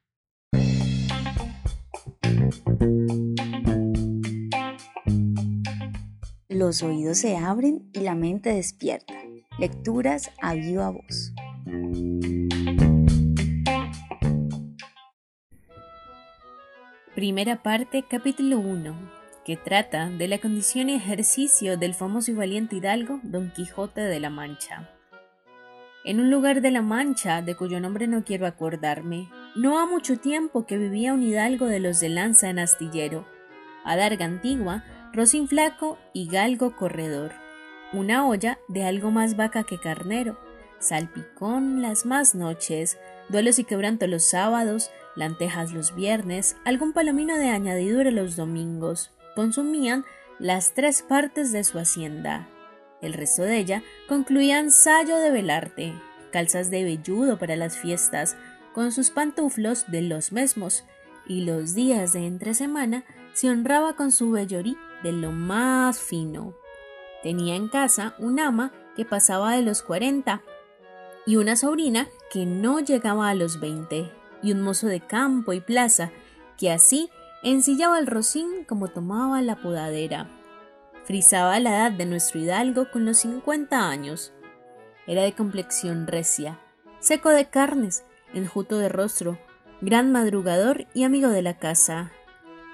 Los 6.48 6.82
oídos 6.82 7.18
se 7.18 7.36
abren 7.36 7.88
y 7.92 8.00
la 8.00 8.14
mente 8.14 8.52
despierta. 8.52 9.14
Lecturas 9.58 10.30
a 10.40 10.54
viva 10.54 10.90
voz. 10.90 11.32
Primera 17.14 17.62
parte, 17.62 18.04
capítulo 18.08 18.60
1, 18.60 18.96
que 19.44 19.56
trata 19.56 20.08
de 20.08 20.28
la 20.28 20.38
condición 20.38 20.88
y 20.88 20.94
ejercicio 20.94 21.76
del 21.76 21.94
famoso 21.94 22.30
y 22.30 22.34
valiente 22.34 22.76
hidalgo 22.76 23.20
Don 23.24 23.52
Quijote 23.52 24.02
de 24.02 24.20
la 24.20 24.30
Mancha. 24.30 24.88
En 26.04 26.20
un 26.20 26.30
lugar 26.30 26.60
de 26.60 26.70
la 26.70 26.80
Mancha, 26.80 27.42
de 27.42 27.56
cuyo 27.56 27.80
nombre 27.80 28.06
no 28.06 28.24
quiero 28.24 28.46
acordarme, 28.46 29.28
no 29.58 29.80
ha 29.80 29.86
mucho 29.86 30.16
tiempo 30.18 30.66
que 30.66 30.78
vivía 30.78 31.12
un 31.12 31.24
hidalgo 31.24 31.66
de 31.66 31.80
los 31.80 31.98
de 31.98 32.08
lanza 32.08 32.48
en 32.48 32.60
astillero, 32.60 33.26
adarga 33.84 34.24
antigua, 34.24 34.84
rocín 35.12 35.48
flaco 35.48 35.98
y 36.12 36.28
galgo 36.28 36.76
corredor, 36.76 37.32
una 37.92 38.24
olla 38.24 38.60
de 38.68 38.84
algo 38.84 39.10
más 39.10 39.34
vaca 39.34 39.64
que 39.64 39.80
carnero, 39.80 40.38
salpicón 40.78 41.82
las 41.82 42.06
más 42.06 42.36
noches, 42.36 42.98
duelos 43.30 43.58
y 43.58 43.64
quebranto 43.64 44.06
los 44.06 44.30
sábados, 44.30 44.92
lantejas 45.16 45.72
los 45.72 45.92
viernes, 45.92 46.56
algún 46.64 46.92
palomino 46.92 47.36
de 47.36 47.48
añadidura 47.48 48.12
los 48.12 48.36
domingos, 48.36 49.10
consumían 49.34 50.04
las 50.38 50.72
tres 50.72 51.02
partes 51.02 51.50
de 51.50 51.64
su 51.64 51.80
hacienda. 51.80 52.48
El 53.02 53.12
resto 53.12 53.42
de 53.42 53.58
ella 53.58 53.82
concluían 54.06 54.70
sayo 54.70 55.16
de 55.16 55.32
velarte, 55.32 55.94
calzas 56.30 56.70
de 56.70 56.84
velludo 56.84 57.38
para 57.38 57.56
las 57.56 57.76
fiestas, 57.76 58.36
con 58.78 58.92
sus 58.92 59.10
pantuflos 59.10 59.90
de 59.90 60.02
los 60.02 60.30
mismos, 60.30 60.84
y 61.26 61.44
los 61.44 61.74
días 61.74 62.12
de 62.12 62.24
entre 62.26 62.54
semana 62.54 63.02
se 63.32 63.50
honraba 63.50 63.96
con 63.96 64.12
su 64.12 64.30
vellorí 64.30 64.76
de 65.02 65.10
lo 65.10 65.32
más 65.32 65.98
fino. 65.98 66.54
Tenía 67.24 67.56
en 67.56 67.66
casa 67.66 68.14
un 68.20 68.38
ama 68.38 68.70
que 68.94 69.04
pasaba 69.04 69.56
de 69.56 69.62
los 69.62 69.82
cuarenta 69.82 70.42
y 71.26 71.34
una 71.34 71.56
sobrina 71.56 72.06
que 72.32 72.46
no 72.46 72.78
llegaba 72.78 73.28
a 73.28 73.34
los 73.34 73.58
veinte 73.58 74.12
y 74.44 74.52
un 74.52 74.62
mozo 74.62 74.86
de 74.86 75.00
campo 75.00 75.52
y 75.52 75.60
plaza 75.60 76.12
que 76.56 76.70
así 76.70 77.10
ensillaba 77.42 77.98
el 77.98 78.06
rocín 78.06 78.62
como 78.64 78.86
tomaba 78.86 79.42
la 79.42 79.56
podadera. 79.56 80.30
Frisaba 81.02 81.58
la 81.58 81.70
edad 81.70 81.90
de 81.90 82.06
nuestro 82.06 82.38
hidalgo 82.38 82.92
con 82.92 83.04
los 83.04 83.16
cincuenta 83.16 83.88
años. 83.88 84.32
Era 85.08 85.22
de 85.22 85.32
complexión 85.32 86.06
recia, 86.06 86.60
seco 87.00 87.30
de 87.30 87.46
carnes 87.46 88.04
enjuto 88.34 88.78
de 88.78 88.88
rostro, 88.88 89.38
gran 89.80 90.12
madrugador 90.12 90.86
y 90.94 91.04
amigo 91.04 91.28
de 91.28 91.42
la 91.42 91.58
casa. 91.58 92.12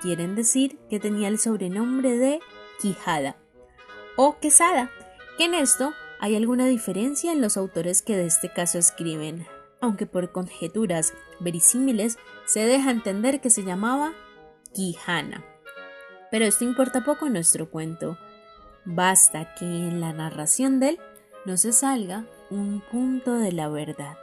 Quieren 0.03 0.35
decir 0.35 0.79
que 0.91 1.01
tenía 1.01 1.29
el 1.29 1.39
sobrenombre 1.39 2.17
de 2.17 2.41
Quijada 2.81 3.37
o 4.17 4.39
Quesada, 4.39 4.91
que 5.39 5.45
en 5.47 5.55
esto 5.55 5.93
hay 6.21 6.37
alguna 6.37 6.67
diferencia 6.67 7.33
en 7.33 7.41
los 7.41 7.57
autores 7.57 8.03
que 8.03 8.17
de 8.17 8.27
este 8.27 8.53
caso 8.53 8.79
escriben, 8.79 9.47
aunque 9.81 10.07
por 10.07 10.33
conjeturas 10.33 11.13
verisímiles 11.41 12.19
se 12.47 12.61
deja 12.61 12.91
entender 12.91 13.41
que 13.41 13.51
se 13.51 13.65
llamaba 13.65 14.13
Quijana. 14.73 15.45
Pero 16.31 16.47
esto 16.47 16.65
importa 16.65 17.05
poco 17.05 17.27
en 17.27 17.35
nuestro 17.35 17.71
cuento. 17.71 18.19
Basta 18.85 19.55
que 19.55 19.65
en 19.65 20.01
la 20.01 20.13
narración 20.13 20.81
de 20.81 20.91
él 20.91 21.01
no 21.45 21.57
se 21.57 21.73
salga 21.73 22.27
un 22.51 22.83
punto 22.91 23.35
de 23.35 23.53
la 23.53 23.69
verdad. 23.69 24.17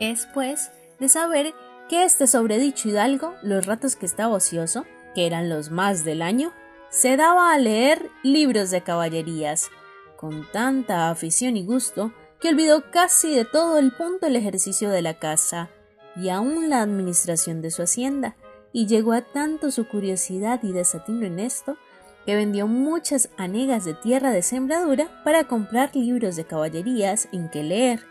Es, 0.00 0.26
pues, 0.34 0.70
de 0.98 1.08
saber 1.08 1.54
que 1.88 2.04
este 2.04 2.26
sobredicho 2.26 2.88
hidalgo, 2.88 3.34
los 3.42 3.66
ratos 3.66 3.96
que 3.96 4.06
estaba 4.06 4.34
ocioso, 4.34 4.84
que 5.14 5.26
eran 5.26 5.48
los 5.48 5.70
más 5.70 6.04
del 6.04 6.22
año, 6.22 6.52
se 6.90 7.16
daba 7.16 7.52
a 7.52 7.58
leer 7.58 8.10
libros 8.22 8.70
de 8.70 8.82
caballerías, 8.82 9.70
con 10.16 10.46
tanta 10.50 11.10
afición 11.10 11.56
y 11.56 11.64
gusto 11.64 12.12
que 12.40 12.48
olvidó 12.48 12.90
casi 12.90 13.34
de 13.34 13.44
todo 13.44 13.78
el 13.78 13.92
punto 13.92 14.26
el 14.26 14.36
ejercicio 14.36 14.90
de 14.90 15.02
la 15.02 15.18
casa 15.18 15.70
y 16.16 16.28
aún 16.30 16.70
la 16.70 16.82
administración 16.82 17.60
de 17.60 17.70
su 17.70 17.82
hacienda, 17.82 18.36
y 18.72 18.86
llegó 18.86 19.12
a 19.12 19.22
tanto 19.22 19.70
su 19.70 19.86
curiosidad 19.88 20.60
y 20.62 20.72
desatino 20.72 21.26
en 21.26 21.38
esto, 21.38 21.76
que 22.24 22.34
vendió 22.34 22.66
muchas 22.66 23.30
anegas 23.36 23.84
de 23.84 23.94
tierra 23.94 24.30
de 24.30 24.42
sembradura 24.42 25.22
para 25.24 25.44
comprar 25.44 25.94
libros 25.94 26.36
de 26.36 26.44
caballerías 26.44 27.28
en 27.32 27.48
que 27.50 27.62
leer, 27.62 28.06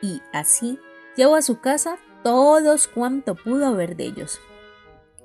y 0.00 0.22
así 0.32 0.78
llevó 1.18 1.34
a 1.34 1.42
su 1.42 1.60
casa 1.60 1.98
todos 2.22 2.86
cuanto 2.86 3.34
pudo 3.34 3.74
ver 3.74 3.96
de 3.96 4.06
ellos. 4.06 4.40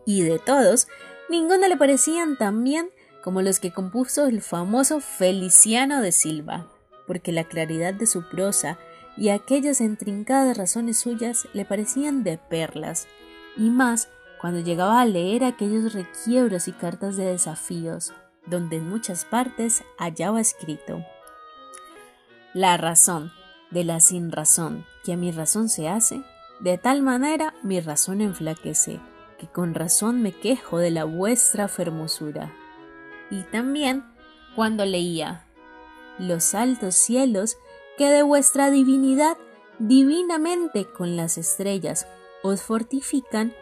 Y 0.06 0.24
de 0.24 0.40
todos, 0.40 0.88
ninguno 1.30 1.68
le 1.68 1.78
parecían 1.78 2.36
tan 2.36 2.64
bien 2.64 2.90
como 3.24 3.42
los 3.42 3.60
que 3.60 3.72
compuso 3.72 4.26
el 4.26 4.42
famoso 4.42 5.00
Feliciano 5.00 6.02
de 6.02 6.12
Silva, 6.12 6.68
porque 7.08 7.32
la 7.32 7.46
claridad 7.46 7.94
de 7.94 8.08
su 8.08 8.28
prosa 8.28 8.78
y 9.16 9.30
aquellas 9.30 9.80
intrincadas 9.80 10.58
razones 10.58 11.00
suyas 11.00 11.48
le 11.54 11.64
parecían 11.64 12.24
de 12.24 12.38
perlas, 12.38 13.08
y 13.56 13.70
más 13.70 14.10
cuando 14.42 14.60
llegaba 14.60 15.00
a 15.00 15.06
leer 15.06 15.44
aquellos 15.44 15.94
requiebros 15.94 16.68
y 16.68 16.74
cartas 16.74 17.16
de 17.16 17.26
desafíos, 17.26 18.14
donde 18.48 18.78
en 18.78 18.90
muchas 18.90 19.26
partes 19.26 19.84
hallaba 19.98 20.42
escrito 20.42 21.06
La 22.54 22.78
razón 22.78 23.32
de 23.74 23.84
la 23.84 24.00
sin 24.00 24.32
razón 24.32 24.86
que 25.04 25.14
a 25.14 25.18
mi 25.18 25.32
razón 25.32 25.70
se 25.70 25.90
hace, 25.90 26.24
De 26.60 26.78
tal 26.78 27.02
manera 27.02 27.56
mi 27.62 27.82
razón 27.82 28.22
enflaquece, 28.22 29.02
que 29.38 29.48
con 29.48 29.74
razón 29.74 30.22
me 30.22 30.32
quejo 30.32 30.78
de 30.78 30.92
la 30.92 31.04
vuestra 31.04 31.68
fermosura. 31.68 32.54
Y 33.30 33.42
también 33.52 34.06
cuando 34.56 34.86
leía 34.86 35.46
los 36.20 36.56
altos 36.56 36.96
cielos 36.96 37.58
que 37.98 38.10
de 38.10 38.24
vuestra 38.24 38.70
divinidad 38.70 39.36
divinamente 39.80 40.86
con 40.86 41.18
las 41.18 41.38
estrellas 41.38 42.08
os 42.44 42.62
fortifican 42.62 43.54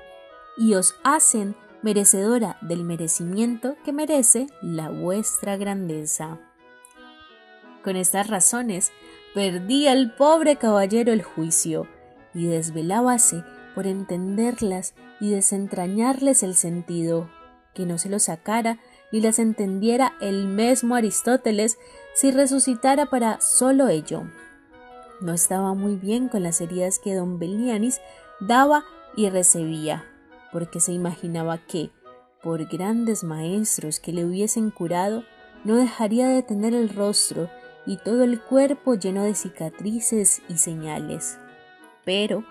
y 0.58 0.76
os 0.76 0.94
hacen 1.04 1.56
merecedora 1.82 2.58
del 2.62 2.84
merecimiento 2.84 3.76
que 3.84 3.94
merece 3.94 4.48
la 4.62 4.90
vuestra 4.90 5.58
grandeza. 5.58 6.40
Con 7.84 7.96
estas 7.96 8.28
razones 8.28 8.92
perdí 9.34 9.88
al 9.88 10.14
pobre 10.16 10.58
caballero 10.58 11.14
el 11.14 11.24
juicio 11.24 11.88
y 12.34 12.46
desvelábase 12.46 13.44
por 13.76 13.88
entenderlas 13.88 14.94
y 15.20 15.32
desentrañarles 15.32 16.44
el 16.44 16.56
sentido, 16.56 17.30
que 17.74 17.86
no 17.86 17.98
se 17.98 18.10
lo 18.10 18.20
sacara 18.20 18.80
ni 19.12 19.22
las 19.22 19.40
entendiera 19.40 20.14
el 20.22 20.48
mismo 20.48 20.96
Aristóteles 20.96 21.78
si 22.14 22.32
resucitara 22.32 23.06
para 23.06 23.40
solo 23.40 23.88
ello. 23.88 24.24
No 25.22 25.34
estaba 25.34 25.74
muy 25.74 25.96
bien 25.96 26.28
con 26.28 26.44
las 26.44 26.60
heridas 26.62 27.00
que 27.00 27.14
don 27.14 27.40
Belianis 27.40 28.02
daba 28.40 28.84
y 29.16 29.30
recibía, 29.30 30.06
porque 30.52 30.80
se 30.80 30.94
imaginaba 30.94 31.60
que, 31.60 31.92
por 32.42 32.66
grandes 32.66 33.24
maestros 33.24 34.00
que 34.00 34.12
le 34.12 34.26
hubiesen 34.26 34.72
curado, 34.72 35.24
no 35.64 35.76
dejaría 35.76 36.28
de 36.28 36.42
tener 36.42 36.74
el 36.74 36.90
rostro 36.90 37.50
y 37.86 37.98
todo 37.98 38.24
el 38.24 38.40
cuerpo 38.40 38.96
lleno 38.96 39.24
de 39.24 39.36
cicatrices 39.36 40.42
y 40.48 40.58
señales. 40.58 41.38
Pero, 42.06 42.44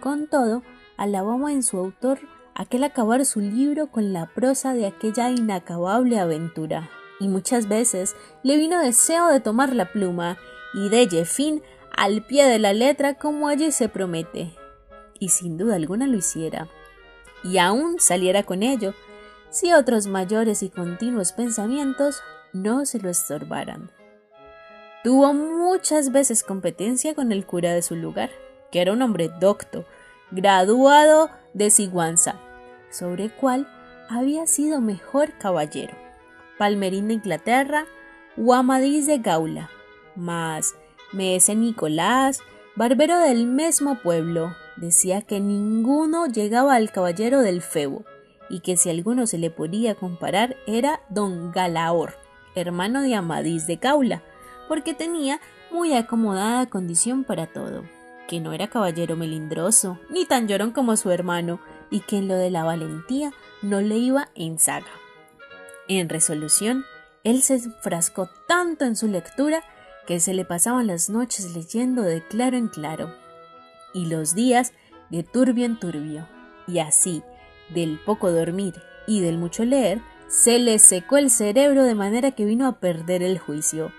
con 0.00 0.26
todo, 0.26 0.62
alababa 0.96 1.52
en 1.52 1.62
su 1.62 1.78
autor 1.78 2.18
aquel 2.54 2.84
acabar 2.84 3.24
su 3.24 3.40
libro 3.40 3.88
con 3.88 4.12
la 4.12 4.26
prosa 4.26 4.72
de 4.72 4.86
aquella 4.86 5.30
inacabable 5.30 6.18
aventura, 6.18 6.88
y 7.20 7.28
muchas 7.28 7.68
veces 7.68 8.16
le 8.42 8.56
vino 8.56 8.80
deseo 8.80 9.28
de 9.28 9.40
tomar 9.40 9.74
la 9.74 9.92
pluma 9.92 10.38
y 10.74 10.88
delle 10.88 11.24
fin 11.24 11.62
al 11.96 12.22
pie 12.26 12.46
de 12.46 12.58
la 12.58 12.72
letra 12.72 13.14
como 13.14 13.48
allí 13.48 13.72
se 13.72 13.88
promete, 13.88 14.54
y 15.18 15.28
sin 15.30 15.58
duda 15.58 15.76
alguna 15.76 16.06
lo 16.06 16.16
hiciera, 16.16 16.68
y 17.42 17.58
aún 17.58 17.96
saliera 17.98 18.42
con 18.42 18.62
ello, 18.62 18.94
si 19.50 19.72
otros 19.72 20.06
mayores 20.06 20.62
y 20.62 20.70
continuos 20.70 21.32
pensamientos 21.32 22.22
no 22.52 22.84
se 22.84 22.98
lo 22.98 23.08
estorbaran. 23.08 23.90
Tuvo 25.06 25.32
muchas 25.34 26.10
veces 26.10 26.42
competencia 26.42 27.14
con 27.14 27.30
el 27.30 27.46
cura 27.46 27.72
de 27.72 27.82
su 27.82 27.94
lugar, 27.94 28.28
que 28.72 28.80
era 28.80 28.92
un 28.92 29.02
hombre 29.02 29.30
docto, 29.38 29.84
graduado 30.32 31.30
de 31.54 31.70
Siguanza, 31.70 32.40
sobre 32.90 33.30
cual 33.30 33.68
había 34.10 34.48
sido 34.48 34.80
mejor 34.80 35.30
caballero, 35.38 35.94
Palmerín 36.58 37.06
de 37.06 37.14
Inglaterra 37.14 37.86
o 38.36 38.52
Amadís 38.52 39.06
de 39.06 39.18
Gaula, 39.18 39.70
mas 40.16 40.74
Mese 41.12 41.54
Nicolás, 41.54 42.40
barbero 42.74 43.20
del 43.20 43.46
mismo 43.46 44.02
pueblo, 44.02 44.56
decía 44.74 45.22
que 45.22 45.38
ninguno 45.38 46.26
llegaba 46.26 46.74
al 46.74 46.90
caballero 46.90 47.42
del 47.42 47.62
Febo, 47.62 48.04
y 48.50 48.58
que 48.58 48.76
si 48.76 48.90
alguno 48.90 49.28
se 49.28 49.38
le 49.38 49.52
podía 49.52 49.94
comparar 49.94 50.56
era 50.66 51.00
don 51.10 51.52
Galaor, 51.52 52.14
hermano 52.56 53.02
de 53.02 53.14
Amadís 53.14 53.68
de 53.68 53.76
Gaula, 53.76 54.24
porque 54.68 54.94
tenía 54.94 55.40
muy 55.70 55.94
acomodada 55.94 56.66
condición 56.66 57.24
para 57.24 57.46
todo, 57.46 57.84
que 58.28 58.40
no 58.40 58.52
era 58.52 58.68
caballero 58.68 59.16
melindroso, 59.16 59.98
ni 60.10 60.24
tan 60.24 60.48
llorón 60.48 60.72
como 60.72 60.96
su 60.96 61.10
hermano, 61.10 61.60
y 61.90 62.00
que 62.00 62.18
en 62.18 62.28
lo 62.28 62.34
de 62.34 62.50
la 62.50 62.64
valentía 62.64 63.32
no 63.62 63.80
le 63.80 63.96
iba 63.96 64.28
en 64.34 64.58
saga. 64.58 64.86
En 65.88 66.08
resolución, 66.08 66.84
él 67.24 67.42
se 67.42 67.54
enfrascó 67.54 68.28
tanto 68.48 68.84
en 68.84 68.96
su 68.96 69.08
lectura 69.08 69.62
que 70.06 70.20
se 70.20 70.34
le 70.34 70.44
pasaban 70.44 70.86
las 70.86 71.10
noches 71.10 71.54
leyendo 71.54 72.02
de 72.02 72.22
claro 72.22 72.56
en 72.56 72.68
claro, 72.68 73.12
y 73.92 74.06
los 74.06 74.34
días 74.34 74.72
de 75.10 75.22
turbio 75.22 75.64
en 75.64 75.78
turbio, 75.78 76.28
y 76.66 76.78
así, 76.78 77.22
del 77.74 77.98
poco 78.04 78.30
dormir 78.30 78.74
y 79.06 79.20
del 79.20 79.38
mucho 79.38 79.64
leer, 79.64 80.00
se 80.28 80.58
le 80.58 80.78
secó 80.78 81.16
el 81.16 81.30
cerebro 81.30 81.84
de 81.84 81.94
manera 81.94 82.32
que 82.32 82.44
vino 82.44 82.66
a 82.66 82.80
perder 82.80 83.22
el 83.22 83.38
juicio, 83.38 83.92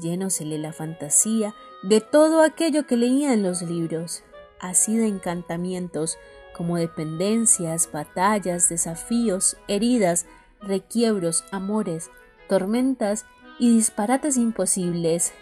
llénosele 0.00 0.58
la 0.58 0.72
fantasía 0.72 1.54
de 1.82 2.00
todo 2.00 2.42
aquello 2.42 2.86
que 2.86 2.96
leía 2.96 3.32
en 3.32 3.42
los 3.42 3.62
libros, 3.62 4.22
así 4.60 4.96
de 4.96 5.06
encantamientos 5.06 6.18
como 6.54 6.76
dependencias, 6.76 7.90
batallas, 7.92 8.68
desafíos, 8.68 9.56
heridas, 9.68 10.26
requiebros, 10.60 11.44
amores, 11.50 12.10
tormentas 12.48 13.26
y 13.58 13.74
disparates 13.74 14.36
imposibles, 14.36 15.32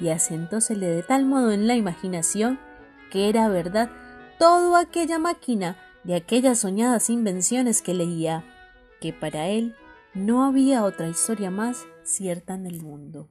y 0.00 0.10
asentósele 0.10 0.86
de 0.86 1.02
tal 1.02 1.24
modo 1.24 1.50
en 1.50 1.66
la 1.66 1.74
imaginación 1.74 2.60
que 3.10 3.28
era 3.28 3.48
verdad 3.48 3.90
toda 4.38 4.80
aquella 4.80 5.18
máquina 5.18 5.76
de 6.04 6.14
aquellas 6.14 6.60
soñadas 6.60 7.10
invenciones 7.10 7.82
que 7.82 7.94
leía, 7.94 8.44
que 9.00 9.12
para 9.12 9.48
él 9.48 9.74
no 10.14 10.44
había 10.44 10.84
otra 10.84 11.08
historia 11.08 11.50
más 11.50 11.86
cierta 12.02 12.54
en 12.54 12.66
el 12.66 12.82
mundo. 12.82 13.28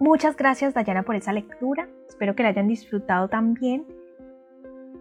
Muchas 0.00 0.36
gracias 0.36 0.74
Dayana 0.74 1.02
por 1.02 1.16
esa 1.16 1.32
lectura, 1.32 1.88
espero 2.08 2.36
que 2.36 2.44
la 2.44 2.50
hayan 2.50 2.68
disfrutado 2.68 3.28
también. 3.28 3.84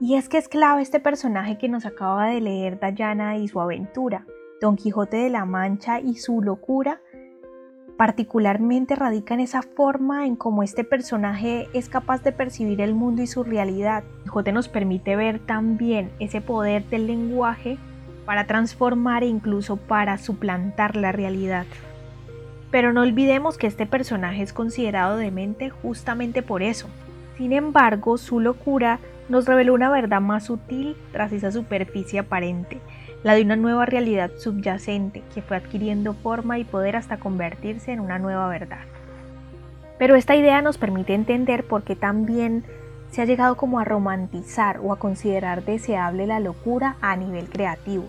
Y 0.02 0.16
es 0.16 0.28
que 0.28 0.40
es 0.40 0.50
clave 0.50 0.82
este 0.82 1.00
personaje 1.00 1.60
que 1.60 1.70
nos 1.70 1.86
acaba 1.86 2.28
de 2.28 2.42
leer 2.42 2.80
Dayana 2.80 3.38
y 3.38 3.48
su 3.48 3.62
aventura, 3.62 4.26
Don 4.60 4.76
Quijote 4.76 5.18
de 5.18 5.30
la 5.30 5.46
Mancha 5.46 6.00
y 6.00 6.16
su 6.16 6.42
locura, 6.42 7.00
particularmente 7.96 8.96
radica 8.96 9.36
en 9.36 9.42
esa 9.42 9.62
forma 9.62 10.26
en 10.26 10.36
cómo 10.36 10.64
este 10.64 10.84
personaje 10.84 11.68
es 11.74 11.90
capaz 11.90 12.24
de 12.24 12.32
percibir 12.32 12.82
el 12.82 12.96
mundo 12.96 13.22
y 13.22 13.28
su 13.28 13.44
realidad. 13.44 14.04
Quijote 14.24 14.52
nos 14.52 14.68
permite 14.68 15.16
ver 15.16 15.40
también 15.46 16.12
ese 16.20 16.42
poder 16.42 16.84
del 16.86 17.06
lenguaje 17.06 17.78
para 18.26 18.48
transformar 18.48 19.24
e 19.24 19.28
incluso 19.28 19.78
para 19.78 20.18
suplantar 20.18 20.96
la 20.96 21.12
realidad. 21.12 21.66
Pero 22.72 22.92
no 22.92 23.02
olvidemos 23.02 23.58
que 23.58 23.68
este 23.68 23.86
personaje 23.86 24.44
es 24.44 24.54
considerado 24.54 25.18
demente 25.18 25.70
justamente 25.70 26.42
por 26.42 26.62
eso. 26.62 26.88
Sin 27.38 27.54
embargo, 27.54 28.18
su 28.18 28.40
locura 28.40 29.00
nos 29.30 29.46
reveló 29.46 29.74
una 29.74 29.90
verdad 29.90 30.22
más 30.22 30.46
sutil 30.46 30.96
tras 31.12 31.32
esa 31.32 31.52
superficie 31.52 32.20
aparente, 32.20 32.80
la 33.24 33.36
de 33.36 33.42
una 33.42 33.56
nueva 33.56 33.86
realidad 33.86 34.32
subyacente 34.38 35.24
que 35.34 35.42
fue 35.42 35.58
adquiriendo 35.58 36.14
forma 36.14 36.60
y 36.60 36.64
poder 36.64 36.96
hasta 36.96 37.18
convertirse 37.18 37.92
en 37.92 38.00
una 38.00 38.20
nueva 38.20 38.48
verdad. 38.48 38.82
Pero 39.98 40.16
esta 40.16 40.36
idea 40.36 40.62
nos 40.62 40.78
permite 40.78 41.14
entender 41.14 41.64
por 41.64 41.84
qué 41.84 41.96
también 41.96 42.64
se 43.12 43.22
ha 43.22 43.26
llegado 43.26 43.56
como 43.56 43.80
a 43.80 43.86
romantizar 43.86 44.80
o 44.84 44.94
a 44.94 45.00
considerar 45.00 45.64
deseable 45.64 46.28
la 46.28 46.40
locura 46.40 46.98
a 47.02 47.16
nivel 47.16 47.50
creativo 47.50 48.06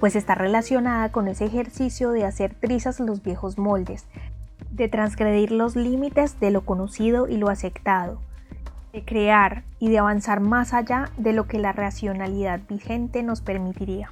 pues 0.00 0.16
está 0.16 0.34
relacionada 0.34 1.10
con 1.10 1.28
ese 1.28 1.44
ejercicio 1.44 2.10
de 2.10 2.24
hacer 2.24 2.54
trizas 2.54 3.00
los 3.00 3.22
viejos 3.22 3.58
moldes, 3.58 4.06
de 4.70 4.88
transgredir 4.88 5.50
los 5.50 5.76
límites 5.76 6.38
de 6.40 6.50
lo 6.50 6.62
conocido 6.62 7.28
y 7.28 7.36
lo 7.36 7.48
aceptado, 7.48 8.20
de 8.92 9.04
crear 9.04 9.64
y 9.78 9.90
de 9.90 9.98
avanzar 9.98 10.40
más 10.40 10.72
allá 10.72 11.10
de 11.16 11.32
lo 11.32 11.46
que 11.46 11.58
la 11.58 11.72
racionalidad 11.72 12.60
vigente 12.68 13.22
nos 13.22 13.40
permitiría. 13.40 14.10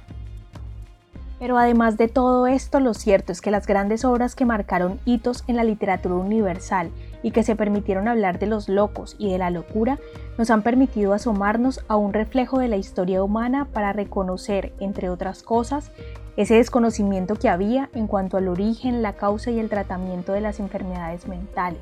Pero 1.39 1.57
además 1.57 1.97
de 1.97 2.07
todo 2.07 2.47
esto, 2.47 2.79
lo 2.79 2.93
cierto 2.93 3.31
es 3.31 3.41
que 3.41 3.51
las 3.51 3.67
grandes 3.67 4.03
obras 4.05 4.35
que 4.35 4.45
marcaron 4.45 4.99
hitos 5.05 5.43
en 5.47 5.55
la 5.55 5.63
literatura 5.63 6.15
universal 6.15 6.89
y 7.23 7.31
que 7.31 7.43
se 7.43 7.55
permitieron 7.55 8.07
hablar 8.07 8.39
de 8.39 8.47
los 8.47 8.69
locos 8.69 9.15
y 9.17 9.31
de 9.31 9.37
la 9.37 9.49
locura 9.49 9.99
nos 10.37 10.49
han 10.49 10.61
permitido 10.61 11.13
asomarnos 11.13 11.83
a 11.87 11.95
un 11.95 12.13
reflejo 12.13 12.59
de 12.59 12.67
la 12.67 12.77
historia 12.77 13.23
humana 13.23 13.65
para 13.65 13.93
reconocer, 13.93 14.73
entre 14.79 15.09
otras 15.09 15.43
cosas, 15.43 15.91
ese 16.35 16.55
desconocimiento 16.55 17.35
que 17.35 17.49
había 17.49 17.89
en 17.93 18.07
cuanto 18.07 18.37
al 18.37 18.47
origen, 18.47 19.01
la 19.01 19.13
causa 19.13 19.51
y 19.51 19.59
el 19.59 19.69
tratamiento 19.69 20.33
de 20.33 20.41
las 20.41 20.59
enfermedades 20.59 21.27
mentales. 21.27 21.81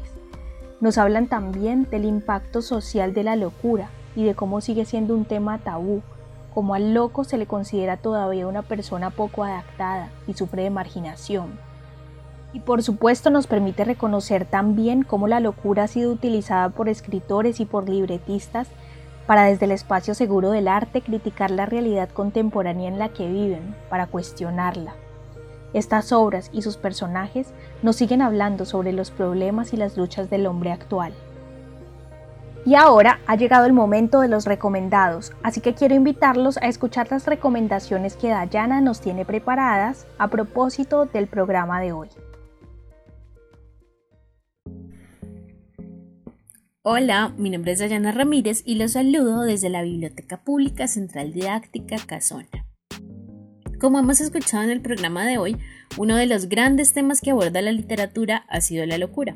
Nos 0.80 0.98
hablan 0.98 1.28
también 1.28 1.88
del 1.90 2.06
impacto 2.06 2.62
social 2.62 3.14
de 3.14 3.24
la 3.24 3.36
locura 3.36 3.90
y 4.16 4.24
de 4.24 4.36
cómo 4.36 4.62
sigue 4.62 4.86
siendo 4.86 5.14
un 5.14 5.26
tema 5.26 5.58
tabú 5.58 6.02
como 6.56 6.74
al 6.74 6.94
loco 6.94 7.26
se 7.26 7.38
le 7.38 7.48
considera 7.48 7.98
todavía 7.98 8.48
una 8.48 8.62
persona 8.62 9.10
poco 9.10 9.44
adaptada 9.44 10.10
y 10.26 10.36
sufre 10.36 10.64
de 10.64 10.70
marginación. 10.70 11.60
Y 12.56 12.62
por 12.62 12.82
supuesto 12.82 13.30
nos 13.32 13.48
permite 13.48 13.84
reconocer 13.84 14.46
también 14.46 15.04
cómo 15.04 15.28
la 15.28 15.42
locura 15.42 15.84
ha 15.84 15.88
sido 15.90 16.10
utilizada 16.10 16.70
por 16.70 16.88
escritores 16.88 17.60
y 17.60 17.66
por 17.66 17.90
libretistas 17.90 18.70
para 19.28 19.44
desde 19.44 19.66
el 19.66 19.72
espacio 19.72 20.16
seguro 20.16 20.52
del 20.52 20.70
arte 20.70 21.02
criticar 21.02 21.52
la 21.52 21.66
realidad 21.66 22.08
contemporánea 22.08 22.88
en 22.88 22.98
la 22.98 23.10
que 23.10 23.28
viven, 23.28 23.76
para 23.90 24.08
cuestionarla. 24.08 24.96
Estas 25.74 26.14
obras 26.14 26.50
y 26.54 26.62
sus 26.62 26.78
personajes 26.78 27.54
nos 27.84 27.98
siguen 27.98 28.22
hablando 28.22 28.64
sobre 28.64 28.94
los 28.94 29.12
problemas 29.12 29.74
y 29.74 29.78
las 29.78 29.98
luchas 29.98 30.30
del 30.30 30.48
hombre 30.48 30.72
actual. 30.72 31.14
Y 32.66 32.76
ahora 32.76 33.20
ha 33.28 33.36
llegado 33.36 33.66
el 33.66 33.74
momento 33.74 34.22
de 34.22 34.30
los 34.30 34.46
recomendados, 34.46 35.34
así 35.44 35.60
que 35.60 35.74
quiero 35.74 35.94
invitarlos 35.94 36.56
a 36.56 36.68
escuchar 36.68 37.12
las 37.12 37.26
recomendaciones 37.28 38.16
que 38.16 38.30
Dayana 38.30 38.80
nos 38.80 39.02
tiene 39.02 39.26
preparadas 39.26 40.08
a 40.18 40.30
propósito 40.30 41.04
del 41.04 41.28
programa 41.28 41.82
de 41.82 41.92
hoy. 41.92 42.08
Hola, 46.88 47.34
mi 47.40 47.50
nombre 47.50 47.72
es 47.72 47.80
Dayana 47.80 48.12
Ramírez 48.12 48.62
y 48.64 48.76
los 48.76 48.92
saludo 48.92 49.42
desde 49.42 49.70
la 49.70 49.82
Biblioteca 49.82 50.44
Pública 50.44 50.88
Central 50.88 51.34
Didáctica 51.34 51.98
Casona. 51.98 52.68
Como 53.80 53.98
hemos 53.98 54.22
escuchado 54.22 54.62
en 54.62 54.70
el 54.70 54.84
programa 54.84 55.26
de 55.26 55.40
hoy, 55.40 55.58
uno 55.98 56.16
de 56.16 56.28
los 56.28 56.48
grandes 56.48 56.94
temas 56.94 57.22
que 57.22 57.32
aborda 57.32 57.64
la 57.64 57.72
literatura 57.72 58.46
ha 58.50 58.62
sido 58.62 58.86
la 58.86 59.00
locura, 59.00 59.36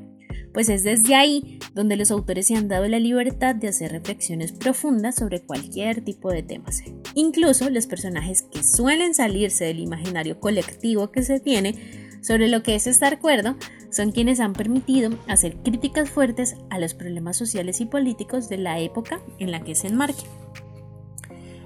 pues 0.54 0.70
es 0.70 0.84
desde 0.84 1.16
ahí 1.16 1.58
donde 1.74 1.96
los 1.96 2.12
autores 2.12 2.46
se 2.46 2.56
han 2.56 2.68
dado 2.68 2.88
la 2.88 3.00
libertad 3.00 3.56
de 3.56 3.70
hacer 3.70 3.94
reflexiones 3.94 4.52
profundas 4.52 5.16
sobre 5.16 5.42
cualquier 5.42 6.02
tipo 6.02 6.32
de 6.32 6.44
temas. 6.44 6.84
Incluso 7.16 7.68
los 7.72 7.88
personajes 7.88 8.44
que 8.44 8.62
suelen 8.62 9.16
salirse 9.16 9.66
del 9.66 9.80
imaginario 9.80 10.40
colectivo 10.40 11.12
que 11.12 11.24
se 11.24 11.40
tiene 11.40 11.74
sobre 12.22 12.48
lo 12.48 12.62
que 12.62 12.76
es 12.76 12.86
estar 12.86 13.18
cuerdo 13.18 13.56
son 13.92 14.12
quienes 14.12 14.40
han 14.40 14.54
permitido 14.54 15.12
hacer 15.28 15.58
críticas 15.58 16.10
fuertes 16.10 16.56
a 16.70 16.80
los 16.80 16.94
problemas 16.94 17.38
sociales 17.38 17.82
y 17.82 17.86
políticos 17.86 18.50
de 18.50 18.58
la 18.58 18.80
época 18.80 19.20
en 19.40 19.52
la 19.52 19.62
que 19.62 19.76
se 19.76 19.88
enmarque. 19.88 20.24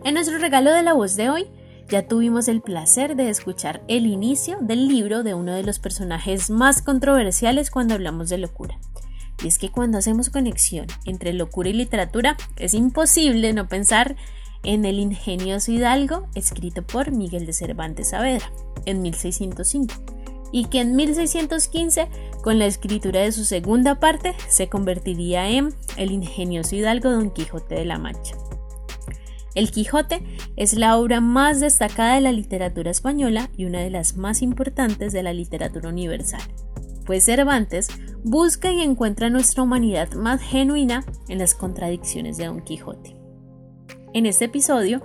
En 0.03 0.15
nuestro 0.15 0.37
regalo 0.37 0.71
de 0.71 0.83
la 0.83 0.93
voz 0.93 1.15
de 1.15 1.29
hoy, 1.29 1.47
ya 1.89 2.07
tuvimos 2.07 2.47
el 2.47 2.61
placer 2.61 3.15
de 3.15 3.29
escuchar 3.29 3.83
el 3.87 4.05
inicio 4.05 4.57
del 4.61 4.87
libro 4.87 5.23
de 5.23 5.33
uno 5.33 5.53
de 5.53 5.63
los 5.63 5.79
personajes 5.79 6.49
más 6.49 6.81
controversiales 6.81 7.71
cuando 7.71 7.93
hablamos 7.93 8.29
de 8.29 8.37
locura. 8.37 8.79
Y 9.43 9.47
es 9.47 9.57
que 9.57 9.69
cuando 9.69 9.97
hacemos 9.97 10.29
conexión 10.29 10.87
entre 11.05 11.33
locura 11.33 11.69
y 11.69 11.73
literatura, 11.73 12.37
es 12.57 12.73
imposible 12.73 13.53
no 13.53 13.67
pensar 13.67 14.15
en 14.63 14.85
el 14.85 14.99
ingenioso 14.99 15.71
Hidalgo 15.71 16.27
escrito 16.35 16.83
por 16.83 17.11
Miguel 17.11 17.45
de 17.45 17.53
Cervantes 17.53 18.09
Saavedra 18.09 18.49
en 18.85 19.01
1605 19.01 20.12
y 20.53 20.65
que 20.65 20.79
en 20.79 20.95
1615, 20.95 22.07
con 22.43 22.59
la 22.59 22.67
escritura 22.67 23.19
de 23.19 23.31
su 23.33 23.43
segunda 23.43 23.99
parte, 23.99 24.35
se 24.47 24.69
convertiría 24.69 25.49
en 25.49 25.73
El 25.97 26.11
ingenioso 26.11 26.75
hidalgo 26.75 27.09
Don 27.09 27.31
Quijote 27.31 27.75
de 27.75 27.85
la 27.85 27.97
Mancha. 27.97 28.35
El 29.55 29.71
Quijote 29.71 30.23
es 30.55 30.73
la 30.73 30.97
obra 30.97 31.21
más 31.21 31.59
destacada 31.59 32.15
de 32.15 32.21
la 32.21 32.31
literatura 32.31 32.91
española 32.91 33.49
y 33.57 33.65
una 33.65 33.81
de 33.81 33.89
las 33.89 34.15
más 34.15 34.41
importantes 34.43 35.11
de 35.11 35.23
la 35.23 35.33
literatura 35.33 35.89
universal, 35.89 36.41
pues 37.05 37.25
Cervantes 37.25 37.87
busca 38.23 38.71
y 38.71 38.81
encuentra 38.81 39.31
nuestra 39.31 39.63
humanidad 39.63 40.13
más 40.13 40.39
genuina 40.39 41.03
en 41.29 41.39
las 41.39 41.55
contradicciones 41.55 42.37
de 42.37 42.45
Don 42.45 42.61
Quijote. 42.61 43.15
En 44.13 44.27
este 44.27 44.45
episodio 44.45 45.01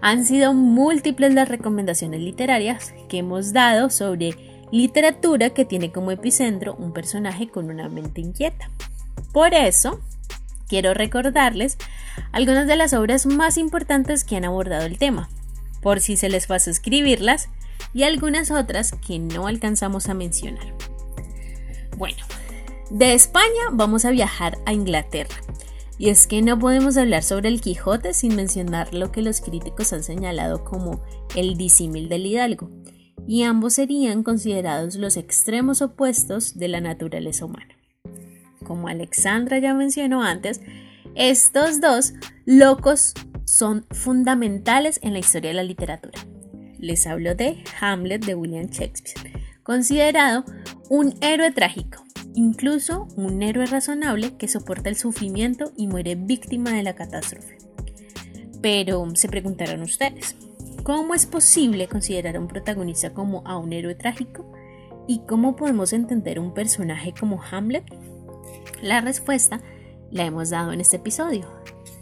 han 0.00 0.24
sido 0.24 0.54
múltiples 0.54 1.34
las 1.34 1.48
recomendaciones 1.48 2.20
literarias 2.20 2.94
que 3.08 3.18
hemos 3.18 3.52
dado 3.52 3.90
sobre 3.90 4.53
literatura 4.74 5.50
que 5.50 5.64
tiene 5.64 5.92
como 5.92 6.10
epicentro 6.10 6.74
un 6.74 6.92
personaje 6.92 7.48
con 7.48 7.70
una 7.70 7.88
mente 7.88 8.20
inquieta. 8.20 8.70
Por 9.32 9.54
eso, 9.54 10.00
quiero 10.66 10.94
recordarles 10.94 11.78
algunas 12.32 12.66
de 12.66 12.74
las 12.74 12.92
obras 12.92 13.24
más 13.24 13.56
importantes 13.56 14.24
que 14.24 14.34
han 14.34 14.44
abordado 14.44 14.84
el 14.84 14.98
tema, 14.98 15.28
por 15.80 16.00
si 16.00 16.16
se 16.16 16.28
les 16.28 16.48
pasa 16.48 16.72
escribirlas, 16.72 17.50
y 17.92 18.02
algunas 18.02 18.50
otras 18.50 18.90
que 19.06 19.20
no 19.20 19.46
alcanzamos 19.46 20.08
a 20.08 20.14
mencionar. 20.14 20.74
Bueno, 21.96 22.24
de 22.90 23.14
España 23.14 23.70
vamos 23.70 24.04
a 24.04 24.10
viajar 24.10 24.58
a 24.66 24.72
Inglaterra. 24.72 25.36
Y 25.98 26.08
es 26.08 26.26
que 26.26 26.42
no 26.42 26.58
podemos 26.58 26.96
hablar 26.96 27.22
sobre 27.22 27.48
el 27.48 27.60
Quijote 27.60 28.12
sin 28.12 28.34
mencionar 28.34 28.92
lo 28.92 29.12
que 29.12 29.22
los 29.22 29.40
críticos 29.40 29.92
han 29.92 30.02
señalado 30.02 30.64
como 30.64 31.00
el 31.36 31.56
disímil 31.56 32.08
del 32.08 32.26
Hidalgo, 32.26 32.68
y 33.26 33.42
ambos 33.42 33.74
serían 33.74 34.22
considerados 34.22 34.96
los 34.96 35.16
extremos 35.16 35.82
opuestos 35.82 36.58
de 36.58 36.68
la 36.68 36.80
naturaleza 36.80 37.44
humana. 37.44 37.74
Como 38.64 38.88
Alexandra 38.88 39.58
ya 39.58 39.74
mencionó 39.74 40.22
antes, 40.22 40.60
estos 41.14 41.80
dos 41.80 42.14
locos 42.44 43.14
son 43.44 43.86
fundamentales 43.90 44.98
en 45.02 45.12
la 45.12 45.18
historia 45.18 45.50
de 45.50 45.54
la 45.54 45.62
literatura. 45.62 46.18
Les 46.78 47.06
hablo 47.06 47.34
de 47.34 47.62
Hamlet 47.80 48.24
de 48.24 48.34
William 48.34 48.66
Shakespeare, 48.66 49.32
considerado 49.62 50.44
un 50.90 51.14
héroe 51.20 51.50
trágico, 51.50 52.04
incluso 52.34 53.06
un 53.16 53.42
héroe 53.42 53.66
razonable 53.66 54.36
que 54.36 54.48
soporta 54.48 54.88
el 54.88 54.96
sufrimiento 54.96 55.72
y 55.76 55.86
muere 55.86 56.14
víctima 56.14 56.72
de 56.72 56.82
la 56.82 56.94
catástrofe. 56.94 57.58
Pero 58.60 59.06
se 59.14 59.28
preguntaron 59.28 59.82
ustedes, 59.82 60.36
¿Cómo 60.84 61.14
es 61.14 61.24
posible 61.24 61.88
considerar 61.88 62.36
a 62.36 62.40
un 62.40 62.46
protagonista 62.46 63.14
como 63.14 63.42
a 63.46 63.56
un 63.56 63.72
héroe 63.72 63.94
trágico? 63.94 64.52
¿Y 65.08 65.20
cómo 65.20 65.56
podemos 65.56 65.94
entender 65.94 66.38
un 66.38 66.52
personaje 66.52 67.14
como 67.18 67.42
Hamlet? 67.42 67.86
La 68.82 69.00
respuesta 69.00 69.62
la 70.10 70.26
hemos 70.26 70.50
dado 70.50 70.72
en 70.72 70.82
este 70.82 70.96
episodio, 70.96 71.48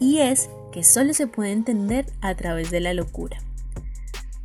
y 0.00 0.18
es 0.18 0.50
que 0.72 0.82
solo 0.82 1.14
se 1.14 1.28
puede 1.28 1.52
entender 1.52 2.06
a 2.20 2.34
través 2.34 2.72
de 2.72 2.80
la 2.80 2.92
locura. 2.92 3.38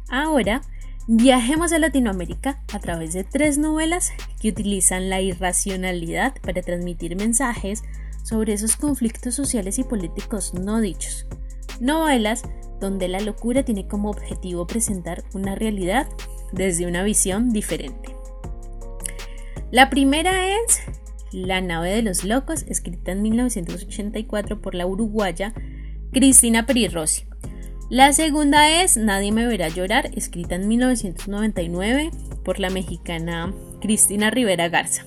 Ahora, 0.08 0.62
viajemos 1.08 1.74
a 1.74 1.80
Latinoamérica 1.80 2.62
a 2.72 2.80
través 2.80 3.14
de 3.14 3.24
tres 3.24 3.58
novelas 3.58 4.12
que 4.40 4.50
utilizan 4.50 5.10
la 5.10 5.20
irracionalidad 5.20 6.36
para 6.44 6.62
transmitir 6.62 7.16
mensajes 7.16 7.84
sobre 8.22 8.54
esos 8.54 8.76
conflictos 8.76 9.34
sociales 9.34 9.80
y 9.80 9.84
políticos 9.84 10.54
no 10.54 10.80
dichos. 10.80 11.26
Novelas 11.80 12.44
donde 12.80 13.08
la 13.08 13.20
locura 13.20 13.64
tiene 13.64 13.88
como 13.88 14.10
objetivo 14.10 14.68
presentar 14.68 15.24
una 15.34 15.56
realidad 15.56 16.08
desde 16.52 16.86
una 16.86 17.04
visión 17.04 17.52
diferente. 17.52 18.16
La 19.72 19.90
primera 19.90 20.48
es 20.48 20.80
La 21.32 21.60
nave 21.60 21.92
de 21.92 22.02
los 22.02 22.24
locos, 22.24 22.64
escrita 22.68 23.12
en 23.12 23.22
1984 23.22 24.62
por 24.62 24.76
la 24.76 24.86
uruguaya 24.86 25.54
Cristina 26.14 26.66
Perirossi. 26.66 27.26
La 27.90 28.14
segunda 28.14 28.82
es 28.82 28.98
Nadie 28.98 29.32
me 29.32 29.46
verá 29.46 29.68
llorar, 29.70 30.10
escrita 30.16 30.56
en 30.56 30.68
1999 30.68 32.12
por 32.44 32.60
la 32.60 32.70
mexicana 32.70 33.54
Cristina 33.82 34.30
Rivera 34.30 34.70
Garza. 34.70 35.06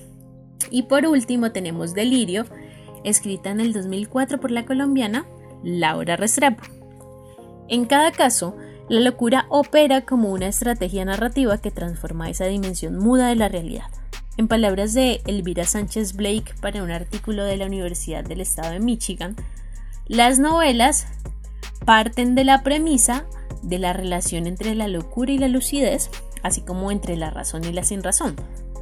Y 0.69 0.83
por 0.83 1.05
último 1.05 1.51
tenemos 1.51 1.93
Delirio, 1.93 2.45
escrita 3.03 3.49
en 3.49 3.61
el 3.61 3.73
2004 3.73 4.39
por 4.39 4.51
la 4.51 4.65
colombiana 4.65 5.25
Laura 5.63 6.15
Restrepo. 6.15 6.80
En 7.71 7.85
cada 7.85 8.11
caso, 8.11 8.57
la 8.89 8.99
locura 8.99 9.45
opera 9.47 10.01
como 10.01 10.33
una 10.33 10.49
estrategia 10.49 11.05
narrativa 11.05 11.57
que 11.59 11.71
transforma 11.71 12.29
esa 12.29 12.43
dimensión 12.43 12.97
muda 12.97 13.29
de 13.29 13.37
la 13.37 13.47
realidad. 13.47 13.85
En 14.35 14.49
palabras 14.49 14.93
de 14.93 15.21
Elvira 15.25 15.63
Sánchez 15.63 16.17
Blake 16.17 16.53
para 16.59 16.83
un 16.83 16.91
artículo 16.91 17.45
de 17.45 17.55
la 17.55 17.67
Universidad 17.67 18.25
del 18.25 18.41
Estado 18.41 18.73
de 18.73 18.81
Michigan, 18.81 19.37
las 20.05 20.37
novelas 20.37 21.07
parten 21.85 22.35
de 22.35 22.43
la 22.43 22.61
premisa 22.61 23.25
de 23.61 23.79
la 23.79 23.93
relación 23.93 24.47
entre 24.47 24.75
la 24.75 24.89
locura 24.89 25.31
y 25.31 25.37
la 25.37 25.47
lucidez, 25.47 26.09
así 26.43 26.59
como 26.59 26.91
entre 26.91 27.15
la 27.15 27.29
razón 27.29 27.63
y 27.63 27.71
la 27.71 27.85
sinrazón. 27.85 28.35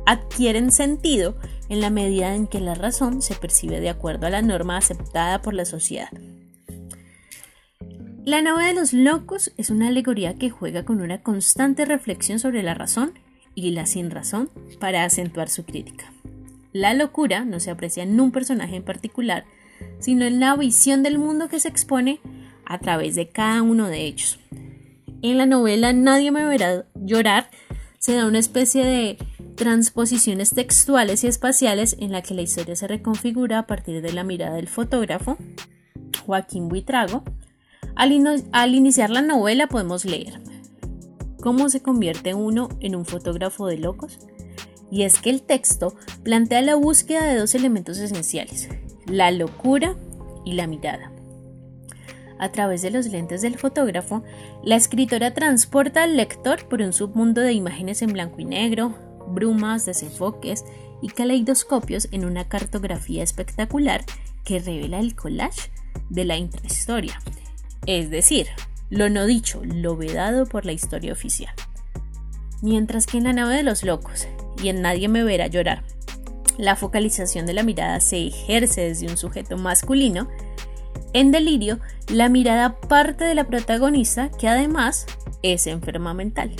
Adquieren 0.08 0.72
sentido 0.72 1.36
en 1.70 1.80
la 1.80 1.92
medida 1.92 2.34
en 2.34 2.48
que 2.48 2.60
la 2.60 2.74
razón 2.74 3.22
se 3.22 3.36
percibe 3.36 3.82
de 3.82 3.90
acuerdo 3.90 4.26
a 4.26 4.32
la 4.32 4.42
norma 4.42 4.78
aceptada 4.78 5.44
por 5.44 5.54
la 5.54 5.66
sociedad. 5.66 6.10
La 8.30 8.44
nave 8.44 8.68
de 8.68 8.74
los 8.76 8.94
locos 8.94 9.52
es 9.58 9.72
una 9.72 9.88
alegoría 9.88 10.36
que 10.36 10.52
juega 10.52 10.86
con 10.86 11.02
una 11.02 11.24
constante 11.24 11.84
reflexión 11.84 12.38
sobre 12.38 12.62
la 12.62 12.76
razón 12.76 13.14
y 13.56 13.72
la 13.72 13.88
sin 13.88 14.12
razón 14.12 14.52
para 14.80 15.04
acentuar 15.04 15.50
su 15.50 15.66
crítica. 15.66 16.14
La 16.72 16.94
locura 16.94 17.44
no 17.44 17.60
se 17.60 17.72
aprecia 17.72 18.04
en 18.04 18.20
un 18.20 18.32
personaje 18.32 18.76
en 18.76 18.84
particular, 18.84 19.46
sino 19.98 20.26
en 20.26 20.40
la 20.40 20.56
visión 20.56 21.02
del 21.02 21.18
mundo 21.18 21.50
que 21.50 21.60
se 21.60 21.70
expone 21.70 22.22
a 22.68 22.78
través 22.78 23.16
de 23.16 23.30
cada 23.30 23.64
uno 23.64 23.88
de 23.88 24.02
ellos. 24.02 24.40
En 25.24 25.40
la 25.40 25.48
novela 25.48 25.92
Nadie 25.92 26.30
me 26.30 26.46
verá 26.46 26.86
llorar 26.94 27.50
se 27.98 28.14
da 28.14 28.28
una 28.28 28.38
especie 28.38 28.86
de 28.86 29.18
transposiciones 29.56 30.52
textuales 30.52 31.24
y 31.24 31.28
espaciales 31.28 31.98
en 32.00 32.12
la 32.12 32.22
que 32.22 32.36
la 32.36 32.44
historia 32.44 32.76
se 32.76 32.88
reconfigura 32.88 33.58
a 33.58 33.66
partir 33.66 34.04
de 34.04 34.14
la 34.14 34.24
mirada 34.24 34.56
del 34.56 34.68
fotógrafo 34.68 35.36
Joaquín 36.28 36.70
Buitrago 36.70 37.24
al, 38.00 38.76
iniciar 38.76 39.10
la 39.10 39.22
novela 39.22 39.68
podemos 39.68 40.06
leer 40.06 40.40
cómo 41.42 41.68
se 41.68 41.82
convierte 41.82 42.34
uno 42.34 42.70
en 42.80 42.96
un 42.96 43.06
fotógrafo 43.06 43.68
de 43.68 43.78
locos. 43.78 44.20
Y 44.90 45.04
es 45.04 45.20
que 45.20 45.30
el 45.30 45.42
texto 45.42 45.96
plantea 46.24 46.62
la 46.62 46.76
búsqueda 46.76 47.26
de 47.26 47.36
dos 47.36 47.56
elementos 47.56 47.98
esenciales, 47.98 48.70
la 49.06 49.32
locura 49.32 49.96
y 50.46 50.54
la 50.54 50.66
mirada. 50.66 51.12
A 52.40 52.52
través 52.54 52.82
de 52.82 52.90
los 52.90 53.08
lentes 53.08 53.42
del 53.42 53.58
fotógrafo, 53.58 54.24
la 54.64 54.78
escritora 54.78 55.34
transporta 55.34 56.04
al 56.04 56.16
lector 56.16 56.70
por 56.70 56.82
un 56.82 56.94
submundo 56.94 57.42
de 57.42 57.52
imágenes 57.52 58.02
en 58.02 58.14
blanco 58.14 58.40
y 58.40 58.46
negro, 58.46 58.96
brumas, 59.28 59.86
desenfoques 59.86 60.64
y 61.02 61.10
caleidoscopios 61.10 62.08
en 62.12 62.24
una 62.24 62.48
cartografía 62.48 63.24
espectacular 63.24 64.06
que 64.46 64.60
revela 64.60 65.00
el 65.00 65.16
collage 65.16 65.70
de 66.10 66.26
la 66.26 66.38
intrahistoria, 66.38 67.20
es 67.86 68.10
decir, 68.10 68.48
lo 68.90 69.10
no 69.10 69.26
dicho, 69.26 69.62
lo 69.64 69.96
vedado 69.96 70.46
por 70.46 70.66
la 70.66 70.72
historia 70.72 71.14
oficial. 71.14 71.54
Mientras 72.62 73.06
que 73.06 73.18
en 73.18 73.26
la 73.26 73.34
nave 73.34 73.56
de 73.56 73.64
los 73.64 73.84
locos 73.84 74.28
y 74.62 74.70
en 74.70 74.82
Nadie 74.82 75.08
me 75.08 75.24
verá 75.24 75.48
llorar, 75.48 75.84
la 76.58 76.76
focalización 76.76 77.46
de 77.46 77.54
la 77.54 77.64
mirada 77.64 78.02
se 78.02 78.28
ejerce 78.28 78.82
desde 78.82 79.08
un 79.08 79.18
sujeto 79.18 79.58
masculino, 79.58 80.28
en 81.14 81.32
Delirio 81.32 81.80
la 82.12 82.30
mirada 82.30 82.80
parte 82.82 83.24
de 83.24 83.34
la 83.34 83.48
protagonista 83.48 84.30
que 84.30 84.48
además 84.48 85.06
es 85.42 85.68
enferma 85.68 86.14
mental. 86.14 86.52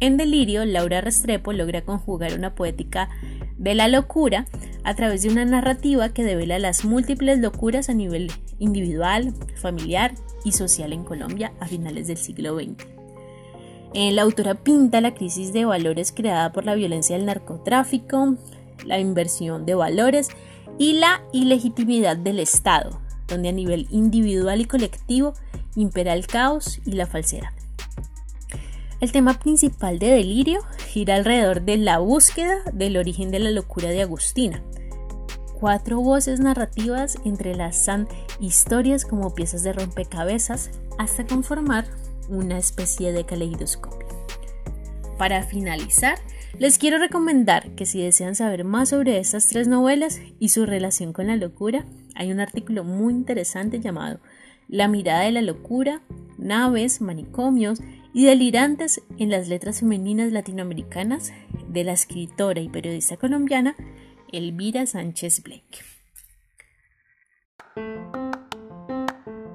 En 0.00 0.16
Delirio, 0.16 0.64
Laura 0.64 1.00
Restrepo 1.00 1.52
logra 1.52 1.82
conjugar 1.82 2.34
una 2.34 2.54
poética 2.54 3.08
de 3.56 3.74
la 3.74 3.86
locura 3.86 4.46
a 4.84 4.94
través 4.94 5.22
de 5.22 5.28
una 5.28 5.44
narrativa 5.44 6.08
que 6.10 6.24
devela 6.24 6.58
las 6.58 6.84
múltiples 6.84 7.38
locuras 7.38 7.88
a 7.88 7.94
nivel 7.94 8.30
individual, 8.58 9.34
familiar 9.56 10.14
y 10.44 10.52
social 10.52 10.92
en 10.92 11.04
Colombia 11.04 11.52
a 11.60 11.66
finales 11.66 12.06
del 12.06 12.16
siglo 12.16 12.54
XX. 12.54 12.86
La 13.94 14.22
autora 14.22 14.54
pinta 14.54 15.00
la 15.00 15.14
crisis 15.14 15.52
de 15.52 15.64
valores 15.64 16.12
creada 16.12 16.52
por 16.52 16.64
la 16.64 16.74
violencia 16.74 17.16
del 17.16 17.26
narcotráfico, 17.26 18.36
la 18.84 18.98
inversión 18.98 19.66
de 19.66 19.74
valores 19.74 20.28
y 20.78 20.94
la 20.94 21.22
ilegitimidad 21.32 22.16
del 22.16 22.38
Estado, 22.38 23.00
donde 23.28 23.50
a 23.50 23.52
nivel 23.52 23.86
individual 23.90 24.60
y 24.60 24.64
colectivo 24.64 25.34
impera 25.76 26.14
el 26.14 26.26
caos 26.26 26.80
y 26.86 26.92
la 26.92 27.06
falsedad. 27.06 27.50
El 29.00 29.12
tema 29.12 29.38
principal 29.38 29.98
de 29.98 30.10
Delirio 30.10 30.60
gira 30.88 31.14
alrededor 31.14 31.62
de 31.62 31.78
la 31.78 31.98
búsqueda 32.00 32.56
del 32.74 32.98
origen 32.98 33.30
de 33.30 33.38
la 33.38 33.50
locura 33.50 33.88
de 33.88 34.02
Agustina. 34.02 34.62
Cuatro 35.58 36.02
voces 36.02 36.38
narrativas 36.38 37.16
entrelazan 37.24 38.08
historias 38.40 39.06
como 39.06 39.34
piezas 39.34 39.62
de 39.62 39.72
rompecabezas 39.72 40.70
hasta 40.98 41.26
conformar 41.26 41.86
una 42.28 42.58
especie 42.58 43.12
de 43.12 43.24
caleidoscopio. 43.24 44.06
Para 45.16 45.44
finalizar, 45.44 46.18
les 46.58 46.76
quiero 46.76 46.98
recomendar 46.98 47.70
que 47.76 47.86
si 47.86 48.02
desean 48.02 48.34
saber 48.34 48.64
más 48.64 48.90
sobre 48.90 49.18
estas 49.18 49.46
tres 49.46 49.66
novelas 49.66 50.20
y 50.38 50.50
su 50.50 50.66
relación 50.66 51.14
con 51.14 51.28
la 51.28 51.36
locura, 51.36 51.86
hay 52.14 52.32
un 52.32 52.40
artículo 52.40 52.84
muy 52.84 53.14
interesante 53.14 53.80
llamado 53.80 54.20
La 54.68 54.88
mirada 54.88 55.22
de 55.22 55.32
la 55.32 55.42
locura, 55.42 56.02
naves, 56.36 57.00
manicomios 57.00 57.80
y 58.12 58.26
delirantes 58.26 59.02
en 59.18 59.30
las 59.30 59.48
letras 59.48 59.80
femeninas 59.80 60.32
latinoamericanas 60.32 61.32
de 61.68 61.84
la 61.84 61.92
escritora 61.92 62.60
y 62.60 62.68
periodista 62.68 63.16
colombiana 63.16 63.74
Elvira 64.32 64.86
Sánchez 64.86 65.42
Blake. 65.42 65.84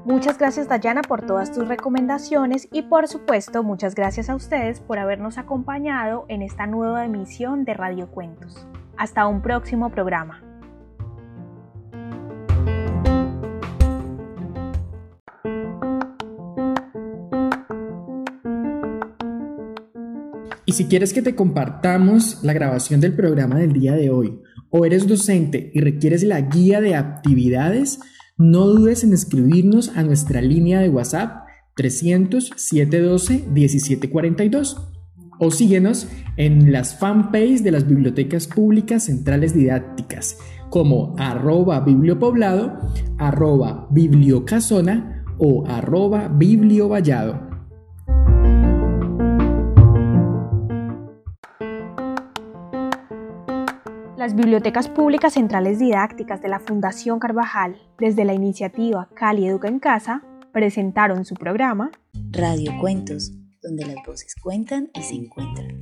Muchas 0.05 0.37
gracias 0.37 0.67
Dayana 0.67 1.01
por 1.01 1.25
todas 1.25 1.51
tus 1.51 1.67
recomendaciones 1.67 2.69
y 2.71 2.83
por 2.83 3.07
supuesto 3.07 3.63
muchas 3.63 3.95
gracias 3.95 4.29
a 4.29 4.35
ustedes 4.35 4.79
por 4.79 4.99
habernos 4.99 5.37
acompañado 5.37 6.25
en 6.29 6.43
esta 6.43 6.67
nueva 6.67 7.05
emisión 7.05 7.65
de 7.65 7.73
Radio 7.73 8.11
Cuentos. 8.11 8.67
Hasta 8.97 9.25
un 9.27 9.41
próximo 9.41 9.89
programa. 9.89 10.54
Y 20.65 20.73
si 20.73 20.85
quieres 20.85 21.13
que 21.13 21.21
te 21.21 21.35
compartamos 21.35 22.43
la 22.43 22.53
grabación 22.53 22.99
del 22.99 23.13
programa 23.13 23.59
del 23.59 23.73
día 23.73 23.93
de 23.93 24.09
hoy, 24.09 24.39
o 24.69 24.85
eres 24.85 25.07
docente 25.07 25.71
y 25.73 25.79
requieres 25.79 26.23
la 26.23 26.41
guía 26.41 26.81
de 26.81 26.95
actividades, 26.95 27.99
no 28.37 28.65
dudes 28.67 29.03
en 29.03 29.13
escribirnos 29.13 29.89
a 29.95 30.03
nuestra 30.03 30.41
línea 30.41 30.79
de 30.79 30.89
WhatsApp 30.89 31.45
300 31.75 32.51
712 32.55 33.45
1742 33.51 34.77
o 35.39 35.51
síguenos 35.51 36.07
en 36.37 36.71
las 36.71 36.97
fanpages 36.97 37.63
de 37.63 37.71
las 37.71 37.87
bibliotecas 37.87 38.47
públicas 38.47 39.03
centrales 39.03 39.53
didácticas 39.53 40.37
como 40.69 41.15
arroba 41.17 41.79
bibliopoblado, 41.81 42.77
arroba 43.17 43.87
bibliocasona 43.91 45.23
o 45.37 45.65
arroba 45.67 46.27
bibliovallado. 46.27 47.54
Las 54.25 54.33
bibliotecas 54.35 54.89
públicas 54.89 55.33
centrales 55.33 55.77
didácticas 55.77 56.41
de 56.41 56.47
la 56.47 56.59
Fundación 56.59 57.19
Carvajal, 57.19 57.79
desde 57.99 58.25
la 58.25 58.33
iniciativa 58.33 59.07
Cali 59.13 59.45
Educa 59.45 59.67
en 59.67 59.77
Casa, 59.77 60.23
presentaron 60.51 61.25
su 61.25 61.35
programa 61.35 61.91
Radio 62.31 62.71
Cuentos, 62.81 63.31
donde 63.61 63.85
las 63.85 63.97
voces 64.03 64.33
cuentan 64.41 64.89
y 64.95 65.03
se 65.03 65.13
encuentran. 65.13 65.77